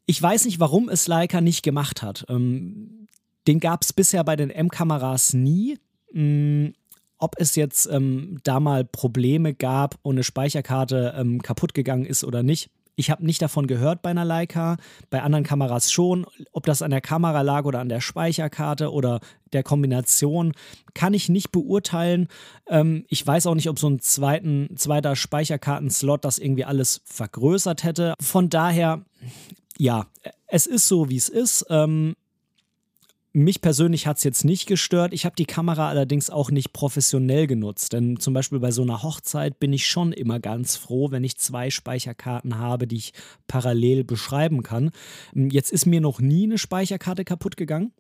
[0.07, 2.27] Ich weiß nicht, warum es Leica nicht gemacht hat.
[2.29, 3.09] Ähm,
[3.47, 5.79] den gab es bisher bei den M-Kameras nie.
[6.13, 6.75] Ähm,
[7.19, 12.25] ob es jetzt ähm, da mal Probleme gab und eine Speicherkarte ähm, kaputt gegangen ist
[12.25, 14.77] oder nicht, ich habe nicht davon gehört bei einer Leica,
[15.11, 16.27] bei anderen Kameras schon.
[16.53, 19.21] Ob das an der Kamera lag oder an der Speicherkarte oder
[19.53, 20.53] der Kombination,
[20.95, 22.29] kann ich nicht beurteilen.
[22.69, 27.85] Ähm, ich weiß auch nicht, ob so ein zweiten, zweiter Speicherkartenslot das irgendwie alles vergrößert
[27.85, 28.15] hätte.
[28.21, 29.05] Von daher,
[29.79, 30.07] ja,
[30.47, 31.67] es ist so, wie es ist.
[31.71, 32.15] Ähm,
[33.35, 35.13] mich persönlich hat es jetzt nicht gestört.
[35.13, 37.93] Ich habe die Kamera allerdings auch nicht professionell genutzt.
[37.93, 41.37] Denn zum Beispiel bei so einer Hochzeit bin ich schon immer ganz froh, wenn ich
[41.37, 43.13] zwei Speicherkarten habe, die ich
[43.49, 44.93] parallel beschreiben kann.
[45.35, 47.93] Jetzt ist mir noch nie eine Speicherkarte kaputt gegangen.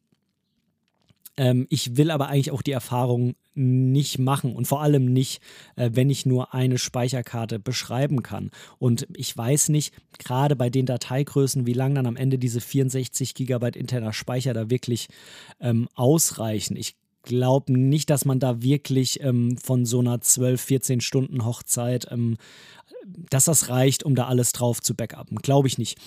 [1.37, 5.41] Ähm, ich will aber eigentlich auch die Erfahrung nicht machen und vor allem nicht,
[5.77, 8.51] äh, wenn ich nur eine Speicherkarte beschreiben kann.
[8.79, 13.35] Und ich weiß nicht, gerade bei den Dateigrößen, wie lange dann am Ende diese 64
[13.35, 15.09] GB interner Speicher da wirklich
[15.61, 16.77] ähm, ausreichen.
[16.77, 22.07] Ich glaube nicht, dass man da wirklich ähm, von so einer 12, 14 Stunden Hochzeit,
[22.11, 22.37] ähm,
[23.31, 25.39] dass das reicht, um da alles drauf zu backuppen.
[25.39, 25.99] Glaube ich nicht.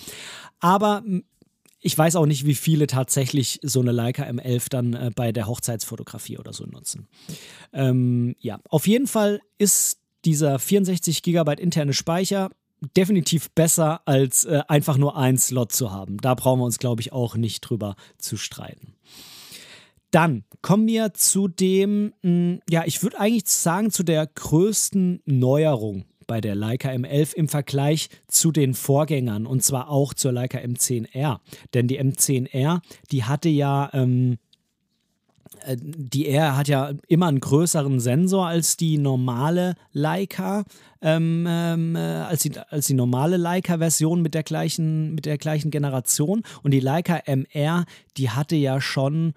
[0.60, 1.02] Aber
[1.80, 5.46] ich weiß auch nicht, wie viele tatsächlich so eine Leica M11 dann äh, bei der
[5.46, 7.08] Hochzeitsfotografie oder so nutzen.
[7.72, 12.50] Ähm, ja, auf jeden Fall ist dieser 64 GB interne Speicher
[12.96, 16.18] definitiv besser als äh, einfach nur ein Slot zu haben.
[16.18, 18.94] Da brauchen wir uns, glaube ich, auch nicht drüber zu streiten.
[20.10, 25.22] Dann kommen wir zu dem, mh, hm, ja, ich würde eigentlich sagen, zu der größten
[25.26, 30.58] Neuerung bei der Leica M11 im Vergleich zu den Vorgängern und zwar auch zur Leica
[30.58, 31.40] M10R.
[31.74, 33.90] Denn die M10R, die hatte ja.
[33.92, 34.38] Ähm,
[35.64, 40.64] äh, die R hat ja immer einen größeren Sensor als die normale Leica,
[41.00, 45.70] ähm, ähm, äh, als, die, als die normale Leica-Version mit, der gleichen, mit der gleichen
[45.70, 46.42] Generation.
[46.62, 47.86] Und die Leica MR,
[48.18, 49.32] die hatte ja schon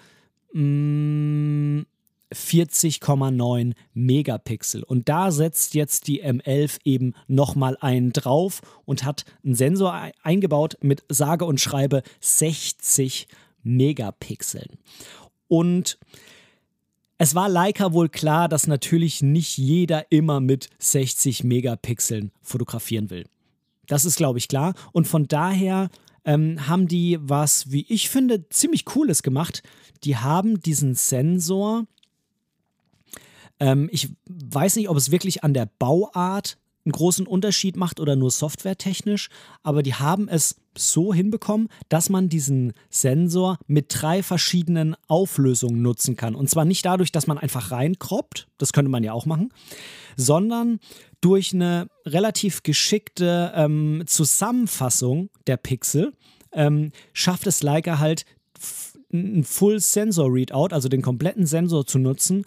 [0.54, 1.86] mh, mm,
[2.34, 4.84] 40,9 Megapixel.
[4.84, 10.78] Und da setzt jetzt die M11 eben nochmal einen drauf und hat einen Sensor eingebaut
[10.82, 13.28] mit sage und schreibe 60
[13.64, 14.78] Megapixeln.
[15.48, 16.00] Und
[17.18, 23.26] es war Leica wohl klar, dass natürlich nicht jeder immer mit 60 Megapixeln fotografieren will.
[23.86, 24.74] Das ist, glaube ich, klar.
[24.92, 25.90] Und von daher
[26.26, 29.62] ähm, haben die was, wie ich finde, ziemlich Cooles gemacht.
[30.04, 31.86] Die haben diesen Sensor
[33.62, 38.16] ähm, ich weiß nicht, ob es wirklich an der Bauart einen großen Unterschied macht oder
[38.16, 39.30] nur softwaretechnisch,
[39.62, 46.16] aber die haben es so hinbekommen, dass man diesen Sensor mit drei verschiedenen Auflösungen nutzen
[46.16, 46.34] kann.
[46.34, 49.54] Und zwar nicht dadurch, dass man einfach reinkroppt, das könnte man ja auch machen,
[50.18, 50.80] sondern
[51.22, 56.14] durch eine relativ geschickte ähm, Zusammenfassung der Pixel
[56.52, 58.26] ähm, schafft es Leica halt,
[59.14, 62.46] ein Full Sensor Readout, also den kompletten Sensor zu nutzen,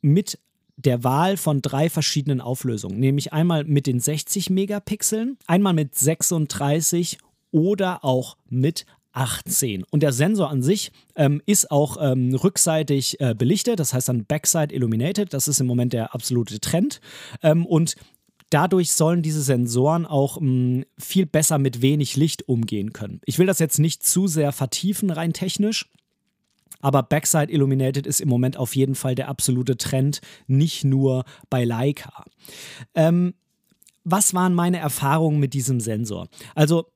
[0.00, 0.38] mit
[0.78, 7.18] der Wahl von drei verschiedenen Auflösungen, nämlich einmal mit den 60 Megapixeln, einmal mit 36
[7.50, 9.84] oder auch mit 18.
[9.90, 14.24] Und der Sensor an sich ähm, ist auch ähm, rückseitig äh, belichtet, das heißt dann
[14.24, 17.00] Backside Illuminated, das ist im Moment der absolute Trend.
[17.42, 17.96] Ähm, und
[18.50, 23.20] dadurch sollen diese Sensoren auch mh, mm, viel besser mit wenig Licht umgehen können.
[23.24, 25.90] Ich will das jetzt nicht zu sehr vertiefen, rein technisch.
[26.80, 31.64] Aber Backside Illuminated ist im Moment auf jeden Fall der absolute Trend, nicht nur bei
[31.64, 32.24] Leica.
[32.94, 33.34] Ähm,
[34.04, 36.28] was waren meine Erfahrungen mit diesem Sensor?
[36.54, 36.86] Also,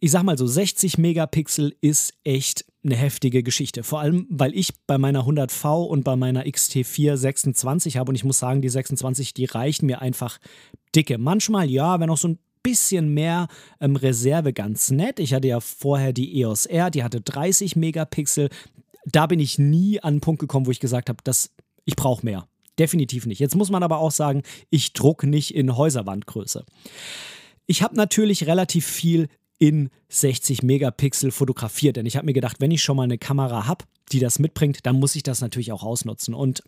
[0.00, 3.82] ich sag mal so, 60 Megapixel ist echt eine heftige Geschichte.
[3.82, 8.24] Vor allem, weil ich bei meiner 100V und bei meiner XT4 26 habe und ich
[8.24, 10.38] muss sagen, die 26, die reichen mir einfach
[10.94, 11.18] dicke.
[11.18, 13.48] Manchmal ja, wenn auch so ein bisschen mehr
[13.80, 15.20] ähm, Reserve ganz nett.
[15.20, 18.48] Ich hatte ja vorher die EOS R, die hatte 30 Megapixel.
[19.06, 21.52] Da bin ich nie an einen Punkt gekommen, wo ich gesagt habe, dass
[21.84, 22.48] ich brauche mehr.
[22.78, 23.38] Definitiv nicht.
[23.38, 26.64] Jetzt muss man aber auch sagen, ich drucke nicht in Häuserwandgröße.
[27.66, 29.28] Ich habe natürlich relativ viel
[29.58, 33.66] in 60 Megapixel fotografiert, denn ich habe mir gedacht, wenn ich schon mal eine Kamera
[33.66, 36.34] habe, die das mitbringt, dann muss ich das natürlich auch ausnutzen.
[36.34, 36.62] Und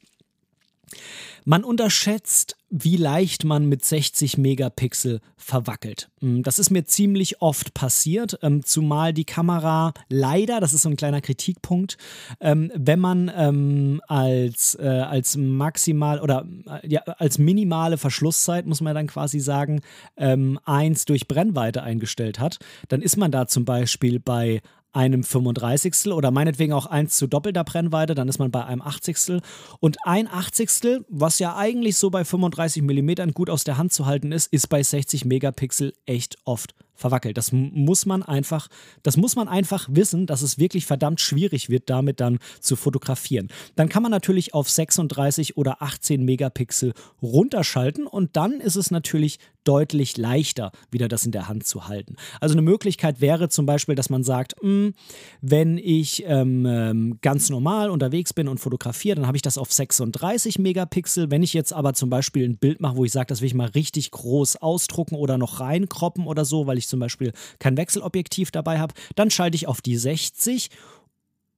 [1.45, 6.11] man unterschätzt, wie leicht man mit 60 Megapixel verwackelt.
[6.21, 10.91] Hm, das ist mir ziemlich oft passiert, ähm, zumal die Kamera leider, das ist so
[10.91, 11.97] ein kleiner Kritikpunkt,
[12.41, 18.83] ähm, wenn man ähm, als, äh, als maximal oder äh, ja, als minimale Verschlusszeit, muss
[18.83, 19.81] man dann quasi sagen,
[20.17, 22.59] 1 durch Brennweite eingestellt hat,
[22.89, 24.61] dann ist man da zum Beispiel bei
[24.99, 26.13] einem 35.
[26.13, 29.41] oder meinetwegen auch 1 zu doppelter Brennweite, dann ist man bei einem 80.
[29.79, 31.05] Und ein 80.
[31.09, 34.69] was ja eigentlich so bei 35 mm gut aus der Hand zu halten ist, ist
[34.69, 37.39] bei 60 Megapixel echt oft verwackelt.
[37.39, 38.67] Das muss man einfach,
[39.05, 43.49] das muss man einfach wissen, dass es wirklich verdammt schwierig wird, damit dann zu fotografieren.
[43.77, 46.93] Dann kann man natürlich auf 36 oder 18 Megapixel
[47.23, 49.39] runterschalten und dann ist es natürlich
[49.69, 52.17] deutlich leichter, wieder das in der Hand zu halten.
[52.41, 54.95] Also eine Möglichkeit wäre zum Beispiel, dass man sagt, mh, hm,
[55.43, 59.71] wenn ich ähm, ähm, ganz normal unterwegs bin und fotografiere, dann habe ich das auf
[59.71, 61.31] 36 Megapixel.
[61.31, 63.55] Wenn ich jetzt aber zum Beispiel ein Bild mache, wo ich sage, das will ich
[63.55, 68.51] mal richtig groß ausdrucken oder noch reinkroppen oder so, weil ich zum Beispiel kein Wechselobjektiv
[68.51, 70.71] dabei habe, dann schalte ich auf die 60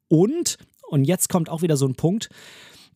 [0.08, 0.56] und,
[0.88, 2.28] und jetzt kommt auch wieder so ein Punkt,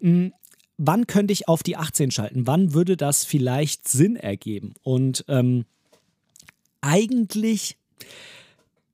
[0.00, 0.32] mh, hm,
[0.76, 2.46] wann könnte ich auf die 18 schalten?
[2.46, 4.74] Wann würde das vielleicht Sinn ergeben?
[4.82, 5.64] Und ähm,
[6.80, 7.76] eigentlich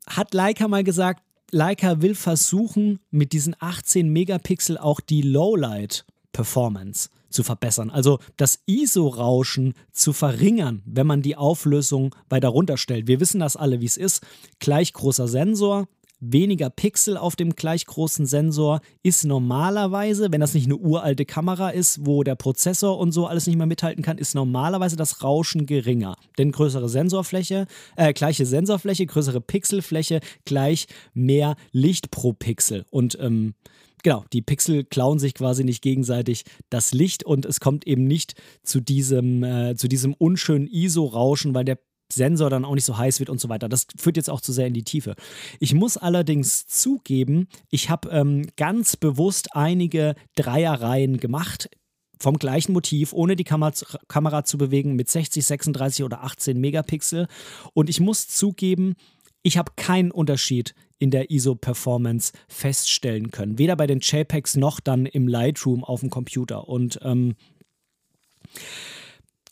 [0.06, 7.10] hat Leica mal gesagt, Leica will versuchen, mit diesen 18 Megapixel auch die Lowlight Performance
[7.28, 7.90] zu verbessern.
[7.90, 13.06] Also das ISO-Rauschen zu verringern, wenn man die Auflösung weiter runterstellt.
[13.06, 14.24] Wir wissen das alle, wie es ist.
[14.58, 15.88] Gleich großer Sensor,
[16.20, 21.70] weniger Pixel auf dem gleich großen Sensor ist normalerweise, wenn das nicht eine uralte Kamera
[21.70, 25.66] ist, wo der Prozessor und so alles nicht mehr mithalten kann, ist normalerweise das Rauschen
[25.66, 26.16] geringer.
[26.38, 27.66] Denn größere Sensorfläche,
[27.96, 32.84] äh, gleiche Sensorfläche, größere Pixelfläche, gleich mehr Licht pro Pixel.
[32.90, 33.54] Und ähm,
[34.02, 38.34] genau, die Pixel klauen sich quasi nicht gegenseitig das Licht und es kommt eben nicht
[38.62, 41.78] zu diesem, äh, zu diesem unschönen ISO-Rauschen, weil der
[42.12, 43.68] Sensor dann auch nicht so heiß wird und so weiter.
[43.68, 45.14] Das führt jetzt auch zu sehr in die Tiefe.
[45.58, 51.70] Ich muss allerdings zugeben, ich habe ähm, ganz bewusst einige Dreierreihen gemacht
[52.18, 53.72] vom gleichen Motiv, ohne die Kamera,
[54.08, 57.26] Kamera zu bewegen, mit 60, 36 oder 18 Megapixel.
[57.72, 58.94] Und ich muss zugeben,
[59.42, 63.58] ich habe keinen Unterschied in der ISO-Performance feststellen können.
[63.58, 66.68] Weder bei den JPEGs noch dann im Lightroom auf dem Computer.
[66.68, 67.36] Und ähm,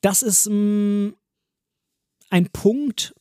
[0.02, 1.14] das ist mh, mm,
[2.30, 3.14] ein Punkt,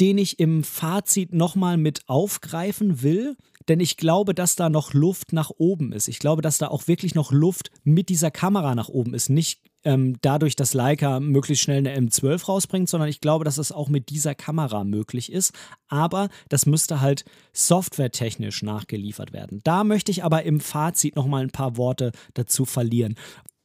[0.00, 3.36] den ich im Fazit nochmal mit aufgreifen will,
[3.68, 6.08] denn ich glaube, dass da noch Luft nach oben ist.
[6.08, 9.28] Ich glaube, dass da auch wirklich noch Luft mit dieser Kamera nach oben ist.
[9.28, 13.72] Nicht ähm, dadurch, dass Leica möglichst schnell eine M12 rausbringt, sondern ich glaube, dass das
[13.72, 15.52] auch mit dieser Kamera möglich ist.
[15.88, 19.60] Aber das müsste halt softwaretechnisch nachgeliefert werden.
[19.64, 23.16] Da möchte ich aber im Fazit nochmal ein paar Worte dazu verlieren.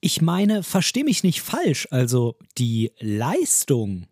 [0.02, 4.06] Ich meine, verstehe mich nicht falsch, also die Leistung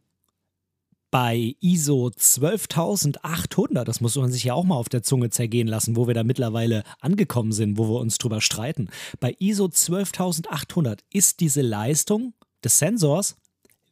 [1.13, 5.95] bei ISO 12800, das muss man sich ja auch mal auf der Zunge zergehen lassen,
[5.95, 8.89] wo wir da mittlerweile angekommen sind, wo wir uns drüber streiten.
[9.19, 12.33] Bei ISO 12800 ist diese Leistung
[12.63, 13.35] des Sensors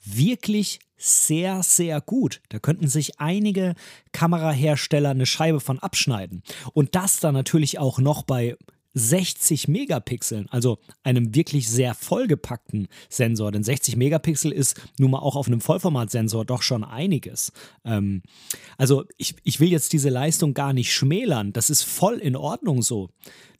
[0.03, 2.41] wirklich sehr, sehr gut.
[2.49, 3.75] Da könnten sich einige
[4.13, 6.41] Kamerahersteller eine Scheibe von abschneiden.
[6.73, 8.57] Und das dann natürlich auch noch bei
[8.93, 13.51] 60 Megapixeln, also einem wirklich sehr vollgepackten Sensor.
[13.51, 17.51] Denn 60 Megapixel ist nun mal auch auf einem Vollformatsensor doch schon einiges.
[17.85, 18.21] Ähm,
[18.77, 21.53] also ich, ich will jetzt diese Leistung gar nicht schmälern.
[21.53, 23.09] Das ist voll in Ordnung so.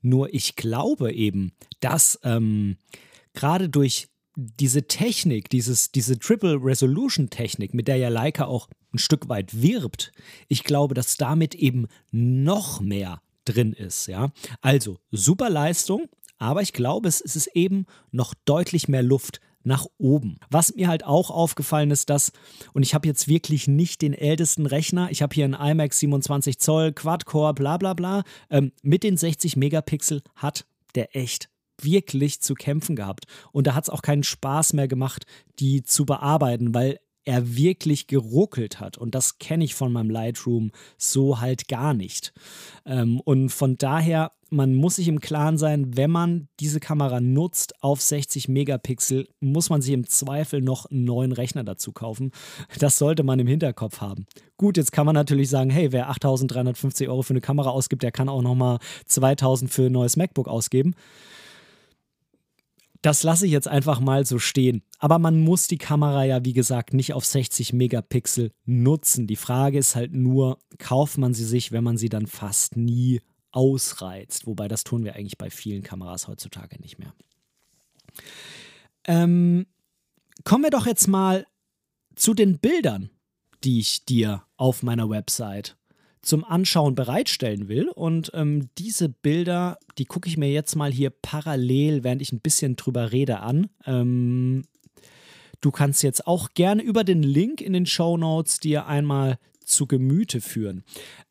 [0.01, 2.77] Nur ich glaube eben, dass ähm,
[3.33, 8.97] gerade durch diese Technik, dieses, diese Triple Resolution Technik, mit der ja Leica auch ein
[8.97, 10.11] Stück weit wirbt,
[10.47, 14.07] ich glaube, dass damit eben noch mehr drin ist.
[14.07, 14.31] Ja?
[14.61, 20.39] Also super Leistung, aber ich glaube, es ist eben noch deutlich mehr Luft nach oben.
[20.49, 22.31] Was mir halt auch aufgefallen ist, dass,
[22.73, 26.57] und ich habe jetzt wirklich nicht den ältesten Rechner, ich habe hier einen iMac 27
[26.59, 30.65] Zoll, Quad-Core, bla bla bla, ähm, mit den 60 Megapixel hat
[30.95, 33.25] der echt wirklich zu kämpfen gehabt.
[33.51, 35.25] Und da hat es auch keinen Spaß mehr gemacht,
[35.59, 38.97] die zu bearbeiten, weil er wirklich geruckelt hat.
[38.97, 42.33] Und das kenne ich von meinem Lightroom so halt gar nicht.
[42.85, 47.81] Ähm, und von daher, man muss sich im Klaren sein, wenn man diese Kamera nutzt
[47.81, 52.31] auf 60 Megapixel, muss man sich im Zweifel noch einen neuen Rechner dazu kaufen.
[52.79, 54.25] Das sollte man im Hinterkopf haben.
[54.57, 58.11] Gut, jetzt kann man natürlich sagen, hey, wer 8.350 Euro für eine Kamera ausgibt, der
[58.11, 60.95] kann auch nochmal 2.000 für ein neues MacBook ausgeben.
[63.01, 64.83] Das lasse ich jetzt einfach mal so stehen.
[64.99, 69.25] Aber man muss die Kamera ja, wie gesagt, nicht auf 60 Megapixel nutzen.
[69.25, 73.21] Die Frage ist halt nur, kauft man sie sich, wenn man sie dann fast nie
[73.51, 74.45] ausreizt?
[74.45, 77.13] Wobei das tun wir eigentlich bei vielen Kameras heutzutage nicht mehr.
[79.05, 79.65] Ähm,
[80.43, 81.47] kommen wir doch jetzt mal
[82.15, 83.09] zu den Bildern,
[83.63, 85.77] die ich dir auf meiner Website
[86.21, 87.89] zum Anschauen bereitstellen will.
[87.89, 92.41] Und ähm, diese Bilder, die gucke ich mir jetzt mal hier parallel, während ich ein
[92.41, 93.69] bisschen drüber rede, an.
[93.85, 94.63] Ähm,
[95.61, 99.87] du kannst jetzt auch gerne über den Link in den Show Notes dir einmal zu
[99.87, 100.83] Gemüte führen.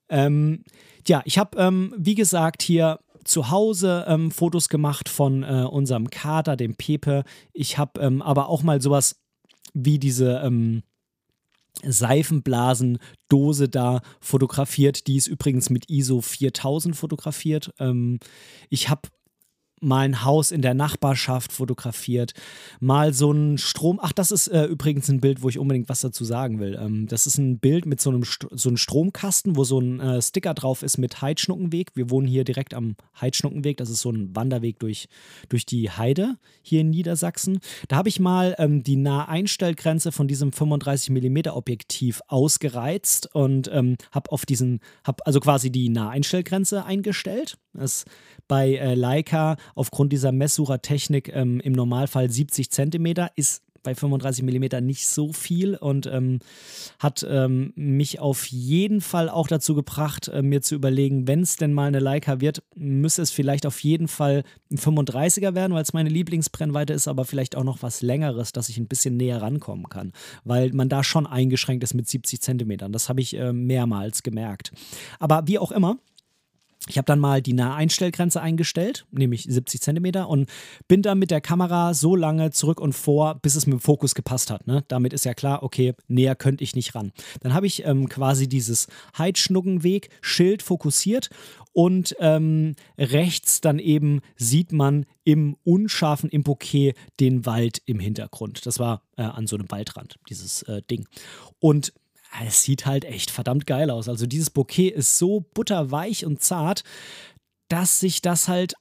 [0.09, 0.64] Ähm,
[1.07, 6.11] ja, ich habe, ähm, wie gesagt, hier zu Hause ähm, Fotos gemacht von äh, unserem
[6.11, 7.24] Kater, dem Pepe.
[7.53, 9.20] Ich habe ähm, aber auch mal sowas
[9.72, 10.82] wie diese ähm,
[11.82, 15.06] Seifenblasendose da fotografiert.
[15.06, 17.72] Die ist übrigens mit ISO 4000 fotografiert.
[17.78, 18.18] Ähm,
[18.68, 19.08] ich habe
[19.80, 22.32] mal ein Haus in der Nachbarschaft fotografiert,
[22.80, 23.98] mal so ein Strom.
[24.02, 26.78] Ach, das ist äh, übrigens ein Bild, wo ich unbedingt was dazu sagen will.
[26.80, 30.00] Ähm, das ist ein Bild mit so einem, St so einem Stromkasten, wo so ein
[30.00, 31.92] äh, Sticker drauf ist mit Heidschnuckenweg.
[31.94, 33.78] Wir wohnen hier direkt am Heidschnuckenweg.
[33.78, 35.08] Das ist so ein Wanderweg durch,
[35.48, 37.60] durch die Heide hier in Niedersachsen.
[37.88, 43.96] Da habe ich mal ähm, die Naheinstellgrenze von diesem 35 mm Objektiv ausgereizt und ähm,
[44.12, 47.56] habe auf diesen, habe also quasi die Naheinstellgrenze eingestellt.
[47.72, 48.04] Das
[48.50, 54.84] bei äh, Leica aufgrund dieser Messsuchertechnik ähm, im Normalfall 70 cm, ist bei 35 mm
[54.84, 56.40] nicht so viel und ähm,
[56.98, 61.56] hat ähm, mich auf jeden Fall auch dazu gebracht, äh, mir zu überlegen, wenn es
[61.56, 65.82] denn mal eine Leica wird, müsste es vielleicht auf jeden Fall ein 35er werden, weil
[65.82, 69.42] es meine Lieblingsbrennweite ist, aber vielleicht auch noch was Längeres, dass ich ein bisschen näher
[69.42, 70.12] rankommen kann,
[70.44, 72.92] weil man da schon eingeschränkt ist mit 70 cm.
[72.92, 74.72] Das habe ich äh, mehrmals gemerkt.
[75.18, 75.98] Aber wie auch immer,
[76.88, 80.48] ich habe dann mal die Naheinstellgrenze eingestellt, nämlich 70 cm, und
[80.88, 84.14] bin dann mit der Kamera so lange zurück und vor, bis es mit dem Fokus
[84.14, 84.66] gepasst hat.
[84.66, 84.82] Ne?
[84.88, 87.12] Damit ist ja klar, okay, näher könnte ich nicht ran.
[87.40, 88.86] Dann habe ich ähm, quasi dieses
[89.18, 91.28] Heidschnuggenweg-Schild fokussiert
[91.72, 98.64] und ähm, rechts dann eben sieht man im unscharfen Impoquet den Wald im Hintergrund.
[98.64, 101.06] Das war äh, an so einem Waldrand, dieses äh, Ding.
[101.58, 101.92] Und
[102.46, 104.08] es sieht halt echt verdammt geil aus.
[104.08, 106.84] Also dieses Bouquet ist so butterweich und zart,
[107.68, 108.74] dass sich das halt,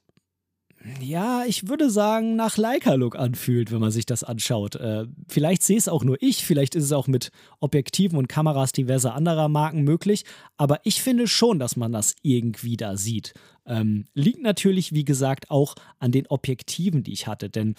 [1.00, 4.76] ja, ich würde sagen, nach Leica-Look anfühlt, wenn man sich das anschaut.
[4.76, 7.30] Äh, vielleicht sehe es auch nur ich, vielleicht ist es auch mit
[7.60, 10.24] Objektiven und Kameras diverser anderer Marken möglich,
[10.56, 13.34] aber ich finde schon, dass man das irgendwie da sieht.
[13.66, 17.74] Ähm, liegt natürlich, wie gesagt, auch an den Objektiven, die ich hatte, denn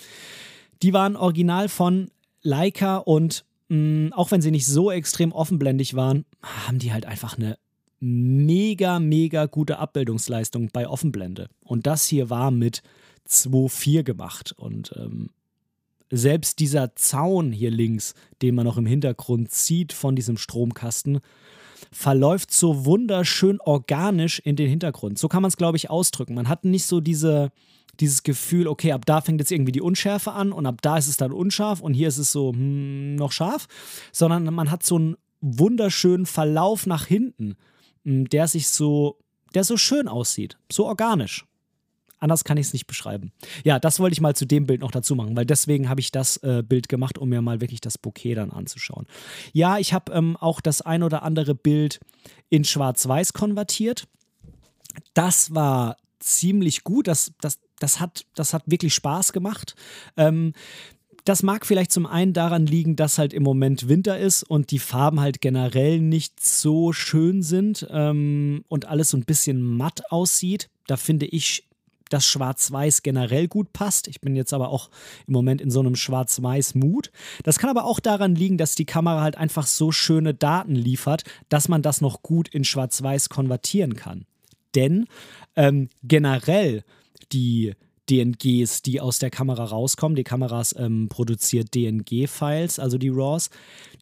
[0.84, 2.12] die waren original von
[2.44, 7.06] Leica und mh, mm, auch wenn sie nicht so extrem offenblendig waren, haben die halt
[7.06, 7.58] einfach eine
[8.00, 11.48] mega, mega gute Abbildungsleistung bei Offenblende.
[11.64, 12.82] Und das hier war mit
[13.30, 14.54] 2.4 gemacht.
[14.58, 15.30] Und ähm,
[16.10, 21.20] selbst dieser Zaun hier links, den man noch im Hintergrund sieht von diesem Stromkasten,
[21.92, 25.18] verläuft so wunderschön organisch in den Hintergrund.
[25.18, 26.34] So kann man es, glaube ich, ausdrücken.
[26.34, 27.52] Man hat nicht so diese,
[28.00, 31.08] dieses Gefühl, okay, ab da fängt jetzt irgendwie die Unschärfe an und ab da ist
[31.08, 33.68] es dann unscharf und hier ist es so hm, noch scharf,
[34.12, 37.56] sondern man hat so einen wunderschönen Verlauf nach hinten,
[38.06, 39.20] hm, der sich so,
[39.54, 41.46] der so schön aussieht, so organisch.
[42.22, 43.32] Anders kann ich es nicht beschreiben.
[43.64, 46.12] Ja, das wollte ich mal zu dem Bild noch dazu machen, weil deswegen habe ich
[46.12, 49.08] das äh, Bild gemacht, um mir mal wirklich das Bouquet dann anzuschauen.
[49.54, 52.00] Ja, ich habe ähm, auch das ein oder andere Bild
[52.50, 54.08] in Schwarz-Weiß konvertiert.
[55.16, 57.08] Das war ziemlich gut.
[57.08, 59.76] Das, das, das, hat, das hat wirklich Spaß gemacht.
[60.18, 60.54] Ähm,
[61.26, 64.80] das mag vielleicht zum einen daran liegen, dass halt im Moment Winter ist und die
[64.80, 70.70] Farben halt generell nicht so schön sind ähm, und alles so ein bisschen matt aussieht.
[70.88, 71.68] Da finde ich,
[72.10, 74.08] dass Schwarz-Weiß generell gut passt.
[74.08, 74.90] Ich bin jetzt aber auch
[75.28, 77.12] im Moment in so einem Schwarz-Weiß-Mut.
[77.44, 81.24] Das kann aber auch daran liegen, dass die Kamera halt einfach so schöne Daten liefert,
[81.50, 84.26] dass man das noch gut in Schwarz-Weiß konvertieren kann.
[84.76, 85.06] Denn
[85.56, 86.84] ähm, generell
[87.32, 87.74] die
[88.12, 90.16] DNGs, die aus der Kamera rauskommen.
[90.16, 93.50] Die Kameras ähm, produziert DNG-Files, also die RAWs.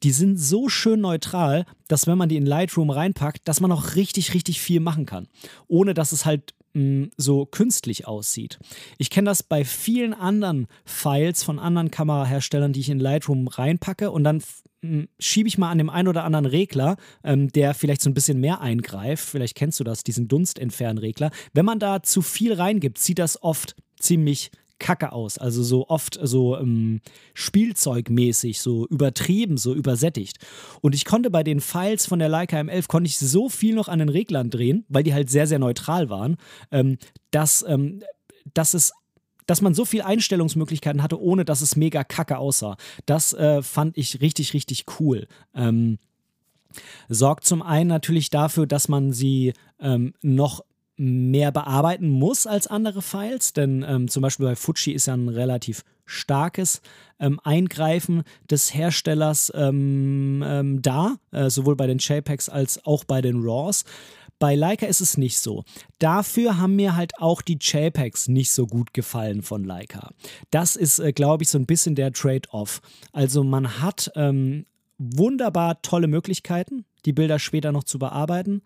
[0.03, 3.95] Die sind so schön neutral, dass wenn man die in Lightroom reinpackt, dass man auch
[3.95, 5.27] richtig, richtig viel machen kann.
[5.67, 8.57] Ohne dass es halt mm, so künstlich aussieht.
[8.97, 14.09] Ich kenne das bei vielen anderen Files von anderen Kameraherstellern, die ich in Lightroom reinpacke
[14.09, 14.41] und dann
[15.19, 18.39] schiebe ich mal an dem einen oder anderen Regler, ähm, der vielleicht so ein bisschen
[18.39, 19.25] mehr eingreift.
[19.25, 21.31] Vielleicht kennst du das, diesen Dunstentfernregler.
[21.53, 25.37] Wenn man da zu viel reingibt, sieht das oft ziemlich kacke aus.
[25.37, 27.01] Also so oft so ähm,
[27.33, 30.37] spielzeugmäßig, so übertrieben, so übersättigt.
[30.81, 33.89] Und ich konnte bei den Files von der Leica M11 konnte ich so viel noch
[33.89, 36.37] an den Reglern drehen, weil die halt sehr, sehr neutral waren,
[36.71, 36.97] ähm,
[37.31, 38.01] dass, ähm,
[38.53, 38.93] dass es
[39.49, 42.77] dass man so viele Einstellungsmöglichkeiten hatte, ohne dass es mega kacke aussah.
[43.05, 45.27] Das äh, fand ich richtig, richtig cool.
[45.55, 45.97] Ähm,
[47.07, 50.63] sorgt zum einen natürlich dafür, dass man sie ähm, noch
[50.97, 55.29] mehr bearbeiten muss als andere Files, denn ähm, zum Beispiel bei Fuji ist ja ein
[55.29, 56.81] relativ starkes
[57.19, 63.21] ähm, Eingreifen des Herstellers ähm, ähm da, äh, sowohl bei den JPEGs als auch bei
[63.21, 63.85] den RAWs.
[64.39, 65.65] Bei Leica ist es nicht so.
[65.99, 70.11] Dafür haben mir halt auch die JPEGs nicht so gut gefallen von Leica.
[70.49, 72.81] Das ist, äh, glaube ich, so ein bisschen der Trade-off.
[73.11, 74.65] Also man hat ähm,
[74.97, 78.61] wunderbar tolle Möglichkeiten, die Bilder später noch zu bearbeiten.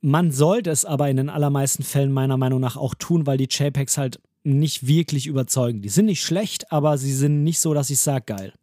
[0.00, 3.48] Man sollte es aber in den allermeisten Fällen meiner Meinung nach auch tun, weil die
[3.50, 5.82] JPEGs halt nicht wirklich überzeugen.
[5.82, 8.54] Die sind nicht schlecht, aber sie sind nicht so, dass ich sage, geil.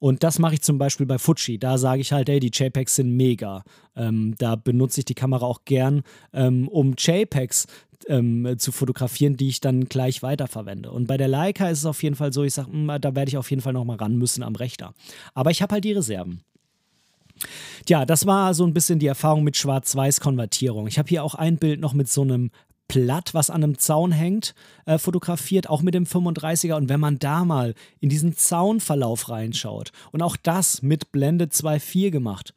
[0.00, 1.58] Und das mache ich zum Beispiel bei Fuji.
[1.58, 3.62] Da sage ich halt, ey, die JPEGs sind mega.
[3.94, 7.66] Ähm, da benutze ich die Kamera auch gern, ähm, um JPEGs
[8.08, 10.90] ähm, zu fotografieren, die ich dann gleich weiterverwende.
[10.90, 13.28] Und bei der Leica ist es auf jeden Fall so, ich sage, hm, da werde
[13.28, 14.94] ich auf jeden Fall nochmal ran müssen am Rechner.
[15.34, 16.40] Aber ich habe halt die Reserven.
[17.86, 20.86] Tja, das war so ein bisschen die Erfahrung mit Schwarz-Weiß-Konvertierung.
[20.86, 22.50] Ich habe hier auch ein Bild noch mit so einem
[22.90, 24.52] Platt, was an einem Zaun hängt,
[24.84, 26.74] äh, fotografiert, auch mit dem 35er.
[26.74, 32.10] Und wenn man da mal in diesen Zaunverlauf reinschaut und auch das mit Blende 2.4
[32.10, 32.52] gemacht,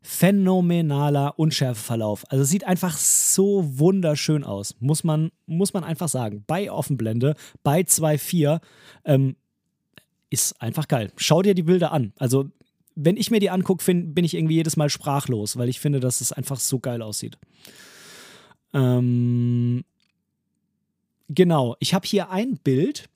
[0.00, 2.24] phänomenaler Unschärfeverlauf.
[2.30, 6.42] Also sieht einfach so wunderschön aus, muss man, muss man einfach sagen.
[6.46, 8.60] Bei Offenblende, bei 2.4
[9.04, 9.36] ähm,
[10.30, 11.12] ist einfach geil.
[11.16, 12.14] Schau dir die Bilder an.
[12.16, 12.48] Also
[12.94, 16.22] wenn ich mir die angucke, bin ich irgendwie jedes Mal sprachlos, weil ich finde, dass
[16.22, 17.36] es einfach so geil aussieht.
[18.72, 19.84] Ähm,
[21.28, 23.08] genau, ich habe hier ein Bild.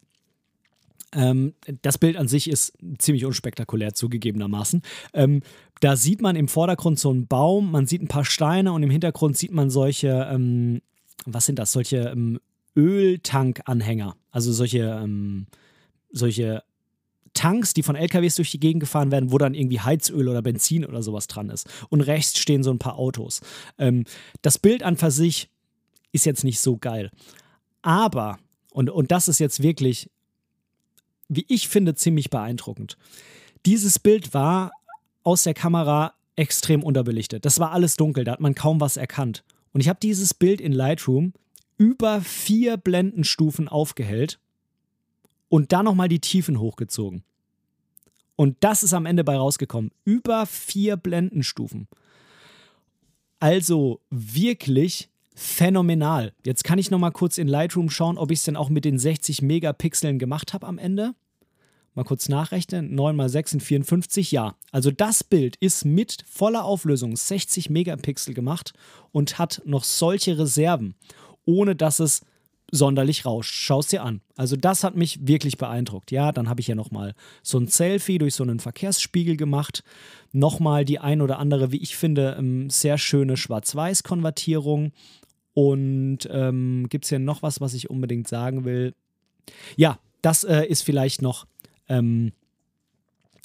[1.12, 4.82] Ähm, das Bild an sich ist ziemlich unspektakulär zugegebenermaßen.
[5.12, 5.42] Ähm,
[5.80, 8.90] da sieht man im Vordergrund so einen Baum, man sieht ein paar Steine und im
[8.90, 10.82] Hintergrund sieht man solche, ähm,
[11.24, 12.38] was sind das, solche ähm,
[12.76, 14.16] Öltankanhänger.
[14.30, 15.46] Also solche, ähm,
[16.12, 16.62] solche
[17.34, 20.84] Tanks, die von LKWs durch die Gegend gefahren werden, wo dann irgendwie Heizöl oder Benzin
[20.84, 21.68] oder sowas dran ist.
[21.88, 23.40] Und rechts stehen so ein paar Autos.
[23.78, 24.04] Ähm,
[24.42, 25.48] das Bild an für sich
[26.12, 27.10] ist jetzt nicht so geil.
[27.82, 28.38] Aber,
[28.72, 30.10] und, und das ist jetzt wirklich,
[31.28, 32.96] wie ich finde, ziemlich beeindruckend.
[33.64, 34.72] Dieses Bild war
[35.22, 37.44] aus der Kamera extrem unterbelichtet.
[37.44, 39.44] Das war alles dunkel, da hat man kaum was erkannt.
[39.72, 41.32] Und ich habe dieses Bild in Lightroom
[41.76, 44.38] über vier Blendenstufen aufgehellt
[45.50, 47.24] und dann nochmal die Tiefen hochgezogen.
[48.36, 49.90] Und das ist am Ende bei rausgekommen.
[50.06, 51.88] Über vier Blendenstufen.
[53.38, 56.32] Also wirklich phänomenal.
[56.46, 58.98] Jetzt kann ich nochmal kurz in Lightroom schauen, ob ich es denn auch mit den
[58.98, 61.14] 60 Megapixeln gemacht habe am Ende.
[61.94, 62.94] Mal kurz nachrechnen.
[62.94, 64.30] 9 mal 6 sind 54.
[64.30, 68.72] Ja, also das Bild ist mit voller Auflösung 60 Megapixel gemacht
[69.12, 70.94] und hat noch solche Reserven,
[71.44, 72.22] ohne dass es
[72.70, 73.54] sonderlich rauscht.
[73.54, 74.20] Schau es dir an.
[74.36, 76.10] Also das hat mich wirklich beeindruckt.
[76.10, 79.82] Ja, dann habe ich ja nochmal so ein Selfie durch so einen Verkehrsspiegel gemacht.
[80.32, 84.92] Nochmal die ein oder andere, wie ich finde, ähm, sehr schöne Schwarz-Weiß-Konvertierung.
[85.52, 88.94] Und ähm, gibt es hier noch was, was ich unbedingt sagen will?
[89.76, 91.46] Ja, das äh, ist vielleicht noch
[91.88, 92.32] ähm,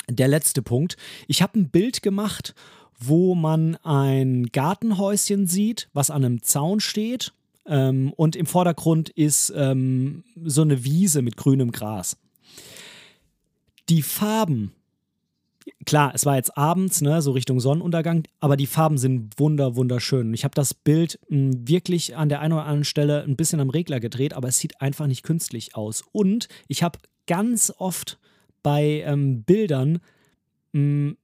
[0.08, 0.98] der letzte Punkt.
[1.28, 2.54] Ich habe ein Bild gemacht,
[3.00, 7.34] wo man ein Gartenhäuschen sieht, was an einem Zaun steht
[7.66, 12.18] ähm, und im Vordergrund ist ähm, so eine Wiese mit grünem Gras.
[13.90, 14.72] Die Farben,
[15.86, 20.34] klar, es war jetzt abends, ne, so Richtung Sonnenuntergang, aber die Farben sind wunder, wunderschön.
[20.34, 23.60] Ich habe das Bild mh, hm, wirklich an der einen oder anderen Stelle ein bisschen
[23.60, 26.04] am Regler gedreht, aber es sieht einfach nicht künstlich aus.
[26.12, 28.20] Und ich habe ganz oft
[28.64, 30.00] bei ähm, Bildern
[30.74, 31.18] mh, hm,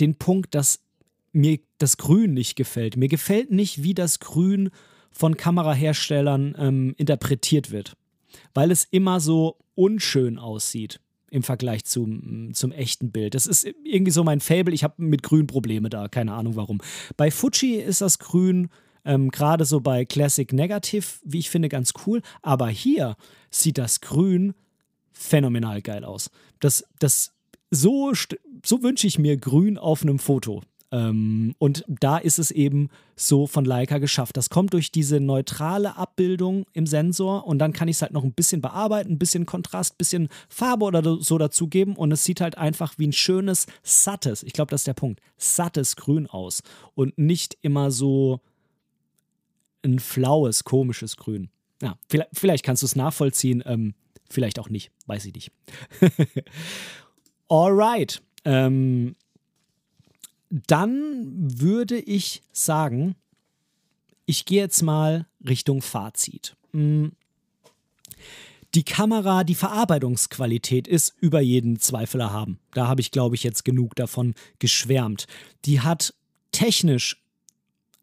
[0.00, 0.80] den Punkt, dass
[1.32, 2.96] mir das Grün nicht gefällt.
[2.96, 4.70] Mir gefällt nicht, wie das Grün
[5.18, 7.96] von Kameraherstellern ähm, interpretiert wird,
[8.54, 11.00] weil es immer so unschön aussieht
[11.32, 13.34] im Vergleich zum, zum echten Bild.
[13.34, 14.72] Das ist irgendwie so mein Fable.
[14.72, 16.80] Ich habe mit Grün Probleme da, keine Ahnung warum.
[17.16, 18.70] Bei Fuji ist das Grün
[19.04, 22.22] ähm, gerade so bei Classic Negative, wie ich finde, ganz cool.
[22.40, 23.16] Aber hier
[23.50, 24.54] sieht das Grün
[25.10, 26.30] phänomenal geil aus.
[26.60, 27.34] Das, das,
[27.72, 28.12] so,
[28.64, 30.62] so wünsche ich mir Grün auf einem Foto.
[30.90, 34.36] Ähm, und da ist es eben so von Leica geschafft.
[34.36, 38.24] Das kommt durch diese neutrale Abbildung im Sensor und dann kann ich es halt noch
[38.24, 42.40] ein bisschen bearbeiten, ein bisschen Kontrast, ein bisschen Farbe oder so dazugeben und es sieht
[42.40, 46.62] halt einfach wie ein schönes, sattes, ich glaube, das ist der Punkt, sattes Grün aus
[46.94, 48.40] und nicht immer so
[49.84, 51.50] ein flaues, komisches Grün.
[51.82, 53.94] Ja, vielleicht, vielleicht kannst du es nachvollziehen, ähm,
[54.30, 55.52] vielleicht auch nicht, weiß ich nicht.
[57.48, 58.22] Alright.
[58.44, 59.16] Ähm,
[60.50, 63.14] dann würde ich sagen,
[64.26, 66.56] ich gehe jetzt mal Richtung Fazit.
[66.72, 67.12] Hm.
[68.74, 72.58] Die Kamera, die Verarbeitungsqualität ist über jeden Zweifel erhaben.
[72.72, 75.26] Da habe ich, glaube ich, jetzt genug davon geschwärmt.
[75.64, 76.12] Die hat
[76.52, 77.22] technisch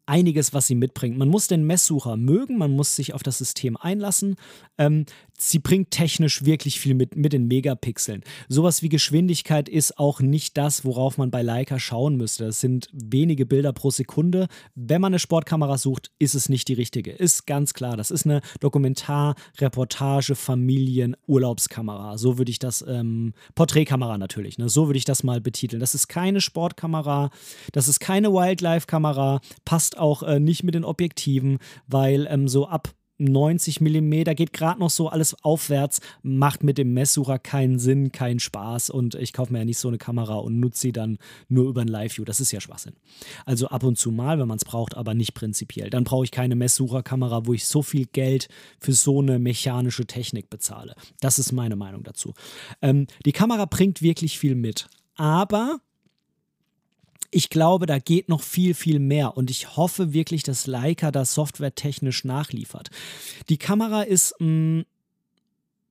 [0.06, 1.18] einiges, was sie mitbringt.
[1.18, 4.36] Man muss den Messsucher mögen, man muss sich auf das System einlassen.
[4.78, 5.06] Ähm,
[5.38, 8.22] sie bringt technisch wirklich viel mit, mit den Megapixeln.
[8.48, 12.46] Sowas wie Geschwindigkeit ist auch nicht das, worauf man bei Leica schauen müsste.
[12.46, 14.48] Das sind wenige Bilder pro Sekunde.
[14.74, 17.12] Wenn man eine Sportkamera sucht, ist es nicht die richtige.
[17.12, 17.96] Ist ganz klar.
[17.96, 22.18] Das ist eine Dokumentar-, Reportage-, Familien-, Urlaubskamera.
[22.18, 24.68] So würde ich das, ähm, Porträtkamera natürlich, ne?
[24.68, 25.80] so würde ich das mal betiteln.
[25.80, 27.30] Das ist keine Sportkamera,
[27.72, 32.94] das ist keine Wildlife-Kamera, passt auch äh, nicht mit den Objektiven, weil ähm, so ab
[33.18, 38.40] 90 mm, geht gerade noch so alles aufwärts, macht mit dem Messsucher keinen Sinn, keinen
[38.40, 41.68] Spaß und ich kaufe mir ja nicht so eine Kamera und nutze sie dann nur
[41.68, 42.24] über ein Live-View.
[42.24, 42.94] Das ist ja Schwachsinn.
[43.44, 45.90] Also ab und zu mal, wenn man es braucht, aber nicht prinzipiell.
[45.90, 48.48] Dann brauche ich keine Messsucherkamera, wo ich so viel Geld
[48.80, 50.94] für so eine mechanische Technik bezahle.
[51.20, 52.34] Das ist meine Meinung dazu.
[52.82, 55.80] Ähm, die Kamera bringt wirklich viel mit, aber
[57.36, 61.34] ich glaube, da geht noch viel, viel mehr und ich hoffe wirklich, dass Leica das
[61.34, 62.88] softwaretechnisch nachliefert.
[63.50, 64.84] Die Kamera ist, mh, mm,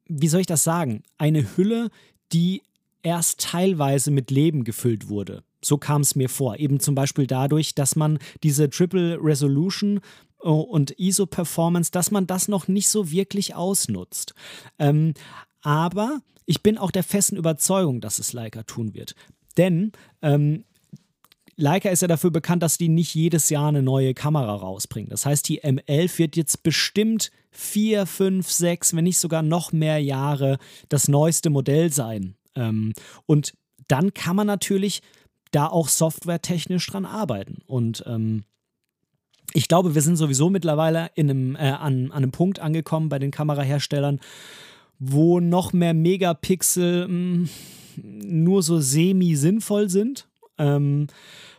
[0.07, 1.91] wie soll ich das sagen, eine Hülle,
[2.33, 2.63] die
[3.03, 5.43] erst teilweise mit Leben gefüllt wurde.
[5.63, 6.57] So kam es mir vor.
[6.57, 10.01] Eben zum Beispiel dadurch, dass man diese Triple Resolution
[10.41, 14.33] äh, und ISO-Performance, dass man das noch nicht so wirklich ausnutzt.
[14.79, 15.13] Ähm,
[15.61, 19.13] aber ich bin auch der festen Überzeugung, dass es Leica tun wird.
[19.57, 19.91] Denn
[20.23, 20.63] ähm,
[21.57, 25.09] Leica ist ja dafür bekannt, dass die nicht jedes Jahr eine neue Kamera rausbringen.
[25.09, 29.99] Das heißt, die M11 wird jetzt bestimmt vier, fünf, sechs, wenn nicht sogar noch mehr
[29.99, 30.57] Jahre
[30.89, 32.35] das neueste Modell sein.
[32.55, 32.93] Ähm,
[33.25, 33.53] und
[33.87, 35.01] dann kann man natürlich
[35.51, 37.59] da auch softwaretechnisch dran arbeiten.
[37.65, 38.43] Und ähm,
[39.53, 43.19] ich glaube, wir sind sowieso mittlerweile in einem, äh, an, an einem Punkt angekommen bei
[43.19, 44.19] den Kameraherstellern,
[44.99, 50.27] wo noch mehr Megapixel mh, hm, nur so semi-sinnvoll sind.
[50.57, 51.07] Ähm,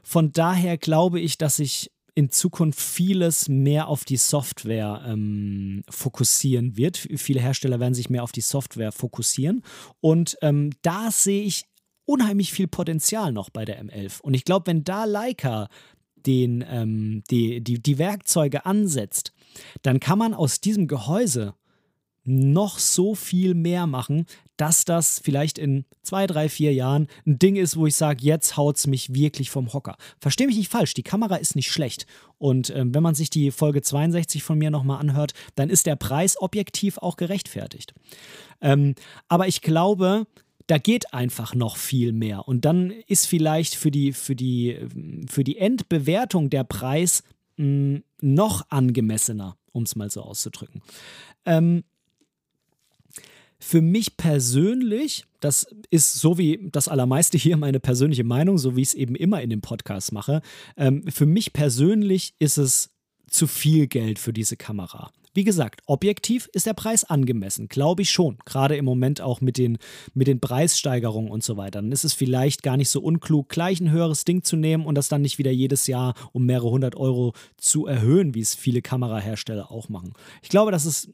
[0.07, 6.76] von daher glaube ich, dass sich in Zukunft vieles mehr auf die Software ähm, fokussieren
[6.76, 6.96] wird.
[6.96, 9.64] Viele Hersteller werden sich mehr auf die Software fokussieren.
[10.00, 11.64] Und ähm, da sehe ich
[12.04, 14.20] unheimlich viel Potenzial noch bei der M11.
[14.20, 15.68] Und ich glaube, wenn da Leica
[16.14, 19.32] den, ähm, die, die, die Werkzeuge ansetzt,
[19.82, 21.54] dann kann man aus diesem Gehäuse
[22.26, 27.56] noch so viel mehr machen, dass das vielleicht in zwei, drei, vier Jahren ein Ding
[27.56, 29.96] ist, wo ich sage, jetzt haut es mich wirklich vom Hocker.
[30.18, 32.06] Verstehe mich nicht falsch, die Kamera ist nicht schlecht.
[32.38, 35.96] Und ähm, wenn man sich die Folge 62 von mir nochmal anhört, dann ist der
[35.96, 37.94] Preis objektiv auch gerechtfertigt.
[38.60, 38.94] Ähm,
[39.28, 40.26] aber ich glaube,
[40.66, 42.48] da geht einfach noch viel mehr.
[42.48, 44.78] Und dann ist vielleicht für die, für die,
[45.28, 47.22] für die Endbewertung der Preis
[47.56, 50.82] mh, hm, noch angemessener, um es mal so auszudrücken.
[51.44, 51.84] Ähm,
[53.66, 58.82] für mich persönlich, das ist so wie das Allermeiste hier meine persönliche Meinung, so wie
[58.82, 60.40] ich es eben immer in dem Podcast mache,
[60.76, 62.90] ähm, für mich persönlich ist es
[63.28, 65.10] zu viel Geld für diese Kamera.
[65.34, 68.38] Wie gesagt, objektiv ist der Preis angemessen, glaube ich schon.
[68.46, 69.78] Gerade im Moment auch mit den,
[70.14, 71.82] mit den Preissteigerungen und so weiter.
[71.82, 74.94] Dann ist es vielleicht gar nicht so unklug, gleich ein höheres Ding zu nehmen und
[74.94, 78.80] das dann nicht wieder jedes Jahr um mehrere hundert Euro zu erhöhen, wie es viele
[78.80, 80.14] Kamerahersteller auch machen.
[80.40, 81.10] Ich glaube, das ist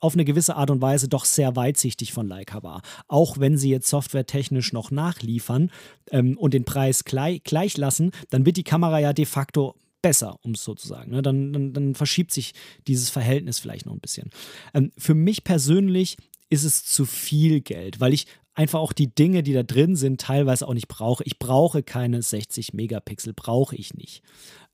[0.00, 2.82] auf eine gewisse Art und Weise doch sehr weitsichtig von Leica war.
[3.06, 5.70] Auch wenn sie jetzt softwaretechnisch noch nachliefern
[6.10, 10.38] ähm, und den Preis gleich, gleich lassen, dann wird die Kamera ja de facto besser,
[10.42, 11.10] um es so zu sagen.
[11.10, 11.22] Ne?
[11.22, 12.54] Dann, dann, dann, verschiebt sich
[12.86, 14.30] dieses Verhältnis vielleicht noch ein bisschen.
[14.74, 16.16] Ähm, für mich persönlich
[16.50, 20.20] ist es zu viel Geld, weil ich einfach auch die Dinge, die da drin sind,
[20.20, 21.22] teilweise auch nicht brauche.
[21.24, 24.22] Ich brauche keine 60 Megapixel, brauche ich nicht.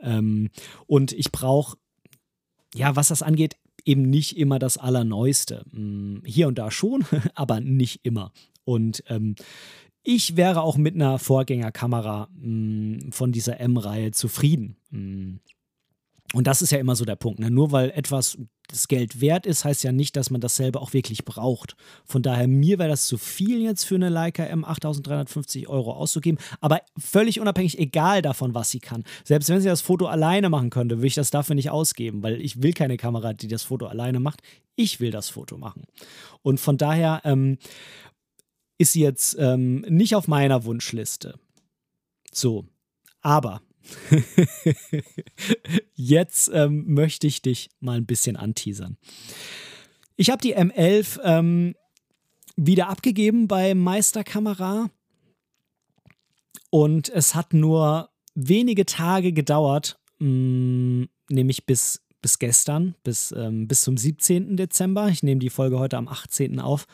[0.01, 0.51] Ähm,
[0.87, 1.77] und ich brauche,
[2.75, 5.65] ja, was das angeht, eben nicht immer das Allerneueste.
[5.73, 7.05] Hm, hier und da schon,
[7.35, 8.33] aber nicht immer.
[8.65, 9.35] Und ähm,
[10.03, 14.77] ich wäre auch mit einer Vorgängerkamera mh, hm, von dieser M-Reihe zufrieden.
[14.91, 15.39] Mh.
[16.35, 17.39] Und das ist ja immer so der Punkt.
[17.39, 17.49] Ne?
[17.49, 21.25] Nur weil etwas das Geld wert ist, heißt ja nicht, dass man dasselbe auch wirklich
[21.25, 21.77] braucht.
[22.05, 26.41] Von daher, mir wäre das zu viel jetzt für eine Leica M8350 Euro auszugeben.
[26.61, 29.05] Aber völlig unabhängig, egal davon, was sie kann.
[29.23, 32.41] Selbst wenn sie das Foto alleine machen könnte, würde ich das dafür nicht ausgeben, weil
[32.41, 34.41] ich will keine Kamera, die das Foto alleine macht.
[34.75, 35.85] Ich will das Foto machen.
[36.43, 37.59] Und von daher ähm,
[38.77, 41.39] ist sie jetzt ähm, nicht auf meiner Wunschliste.
[42.33, 42.67] So,
[43.21, 43.61] aber
[45.95, 48.97] Jetzt ähm, möchte ich dich mal ein bisschen anteasern.
[50.17, 51.75] Ich habe die M11 ähm,
[52.57, 54.91] wieder abgegeben bei Meisterkamera
[56.71, 63.69] und es hat nur wenige Tage gedauert, mh, mm, nämlich bis, bis gestern, bis, ähm,
[63.69, 64.57] bis zum 17.
[64.57, 65.09] Dezember.
[65.09, 66.61] Ich nehme die Folge heute am 18.
[66.61, 66.87] auf.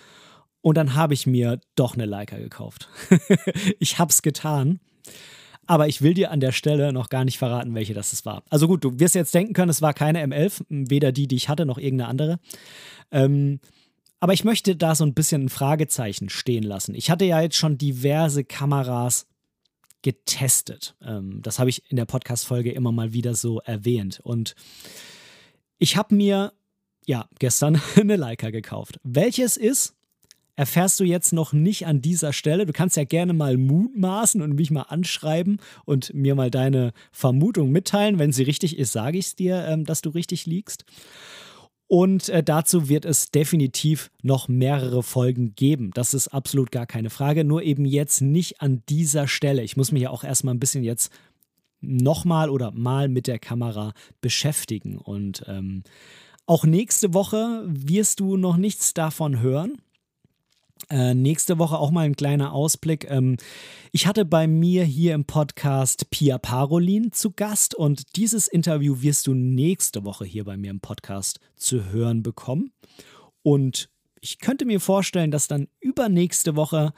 [0.62, 2.88] Und dann habe ich mir doch eine Leica gekauft.
[3.78, 4.80] ich habe es getan.
[5.70, 8.42] Aber ich will dir an der Stelle noch gar nicht verraten, welche das war.
[8.50, 11.48] Also gut, du wirst jetzt denken können, es war keine M11, weder die, die ich
[11.48, 12.40] hatte, noch irgendeine andere.
[13.12, 13.60] Ähm,
[14.18, 16.96] aber ich möchte da so ein bisschen ein Fragezeichen stehen lassen.
[16.96, 19.28] Ich hatte ja jetzt schon diverse Kameras
[20.02, 20.96] getestet.
[21.02, 24.18] Ähm, das habe ich in der Podcast-Folge immer mal wieder so erwähnt.
[24.24, 24.56] Und
[25.78, 26.52] ich habe mir,
[27.06, 28.98] ja, gestern eine Leica gekauft.
[29.04, 29.94] Welches ist,
[30.56, 32.66] erfährst du jetzt noch nicht an dieser Stelle.
[32.66, 37.70] Du kannst ja gerne mal mutmaßen und mich mal anschreiben und mir mal deine Vermutung
[37.70, 38.18] mitteilen.
[38.18, 40.84] Wenn sie richtig ist, sage ich es dir, ähm, dass du richtig liegst.
[41.86, 45.90] Und äh, dazu wird es definitiv noch mehrere Folgen geben.
[45.92, 47.42] Das ist absolut gar keine Frage.
[47.42, 49.64] Nur eben jetzt nicht an dieser Stelle.
[49.64, 51.10] Ich muss mich ja auch erstmal ein bisschen jetzt
[51.80, 54.98] nochmal oder mal mit der Kamera beschäftigen.
[54.98, 55.82] Und ähm,
[56.46, 59.80] auch nächste Woche wirst du noch nichts davon hören.
[60.88, 63.08] Äh, nächste Woche auch mal ein kleiner Ausblick.
[63.10, 63.36] Ähm,
[63.92, 69.26] ich hatte bei mir hier im Podcast Pia Parolin zu Gast und dieses Interview wirst
[69.26, 72.72] du nächste Woche hier bei mir im Podcast zu hören bekommen.
[73.42, 76.92] Und ich könnte mir vorstellen, dass dann übernächste Woche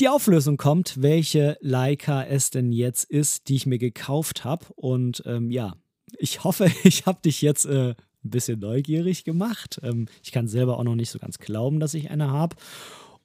[0.00, 4.66] die Auflösung kommt, welche Leica es denn jetzt ist, die ich mir gekauft habe.
[4.74, 5.74] Und ähm, ja,
[6.18, 7.94] ich hoffe, ich habe dich jetzt äh,
[8.26, 9.80] ein bisschen neugierig gemacht.
[9.82, 12.56] Ähm, ich kann selber auch noch nicht so ganz glauben, dass ich eine habe.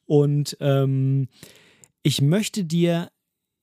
[0.06, 1.28] Und ähm,
[2.04, 3.10] ich möchte dir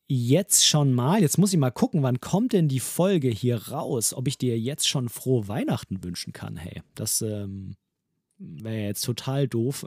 [0.09, 4.15] jetzt schon mal, jetzt muss ich mal gucken, wann kommt denn die Folge hier raus,
[4.15, 6.57] ob ich dir jetzt schon frohe Weihnachten wünschen kann.
[6.57, 7.75] Hey, das ähm,
[8.39, 9.85] wäre jetzt total doof,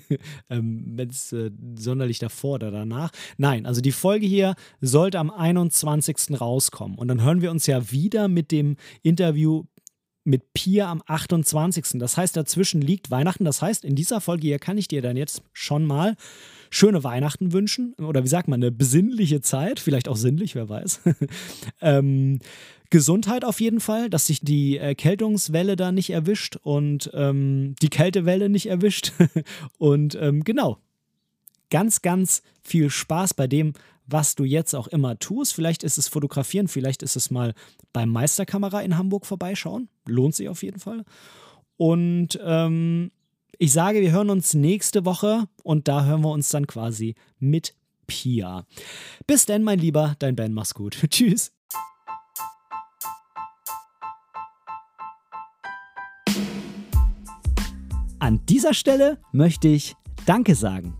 [0.50, 3.10] ähm, wenn es äh, sonderlich davor oder danach.
[3.36, 6.40] Nein, also die Folge hier sollte am 21.
[6.40, 6.98] rauskommen.
[6.98, 9.64] Und dann hören wir uns ja wieder mit dem Interview
[10.30, 11.98] mit Pia am 28.
[11.98, 13.44] Das heißt, dazwischen liegt Weihnachten.
[13.44, 16.16] Das heißt, in dieser Folge hier kann ich dir dann jetzt schon mal
[16.70, 17.94] schöne Weihnachten wünschen.
[17.94, 19.80] Oder wie sagt man, eine besinnliche Zeit.
[19.80, 21.00] Vielleicht auch sinnlich, wer weiß.
[21.82, 22.38] ähm,
[22.90, 28.48] Gesundheit auf jeden Fall, dass sich die Erkältungswelle da nicht erwischt und ähm, die Kältewelle
[28.48, 29.12] nicht erwischt.
[29.78, 30.78] und ähm, genau,
[31.70, 33.74] ganz, ganz viel Spaß bei dem,
[34.10, 35.54] was du jetzt auch immer tust.
[35.54, 37.54] Vielleicht ist es fotografieren, vielleicht ist es mal
[37.92, 39.88] beim Meisterkamera in Hamburg vorbeischauen.
[40.06, 41.04] Lohnt sich auf jeden Fall.
[41.76, 43.10] Und ähm,
[43.58, 47.74] ich sage, wir hören uns nächste Woche und da hören wir uns dann quasi mit
[48.06, 48.66] Pia.
[49.26, 50.98] Bis denn, mein Lieber, dein Ben, mach's gut.
[51.10, 51.52] Tschüss.
[58.18, 59.96] An dieser Stelle möchte ich
[60.26, 60.99] Danke sagen.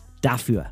[0.21, 0.71] dafür.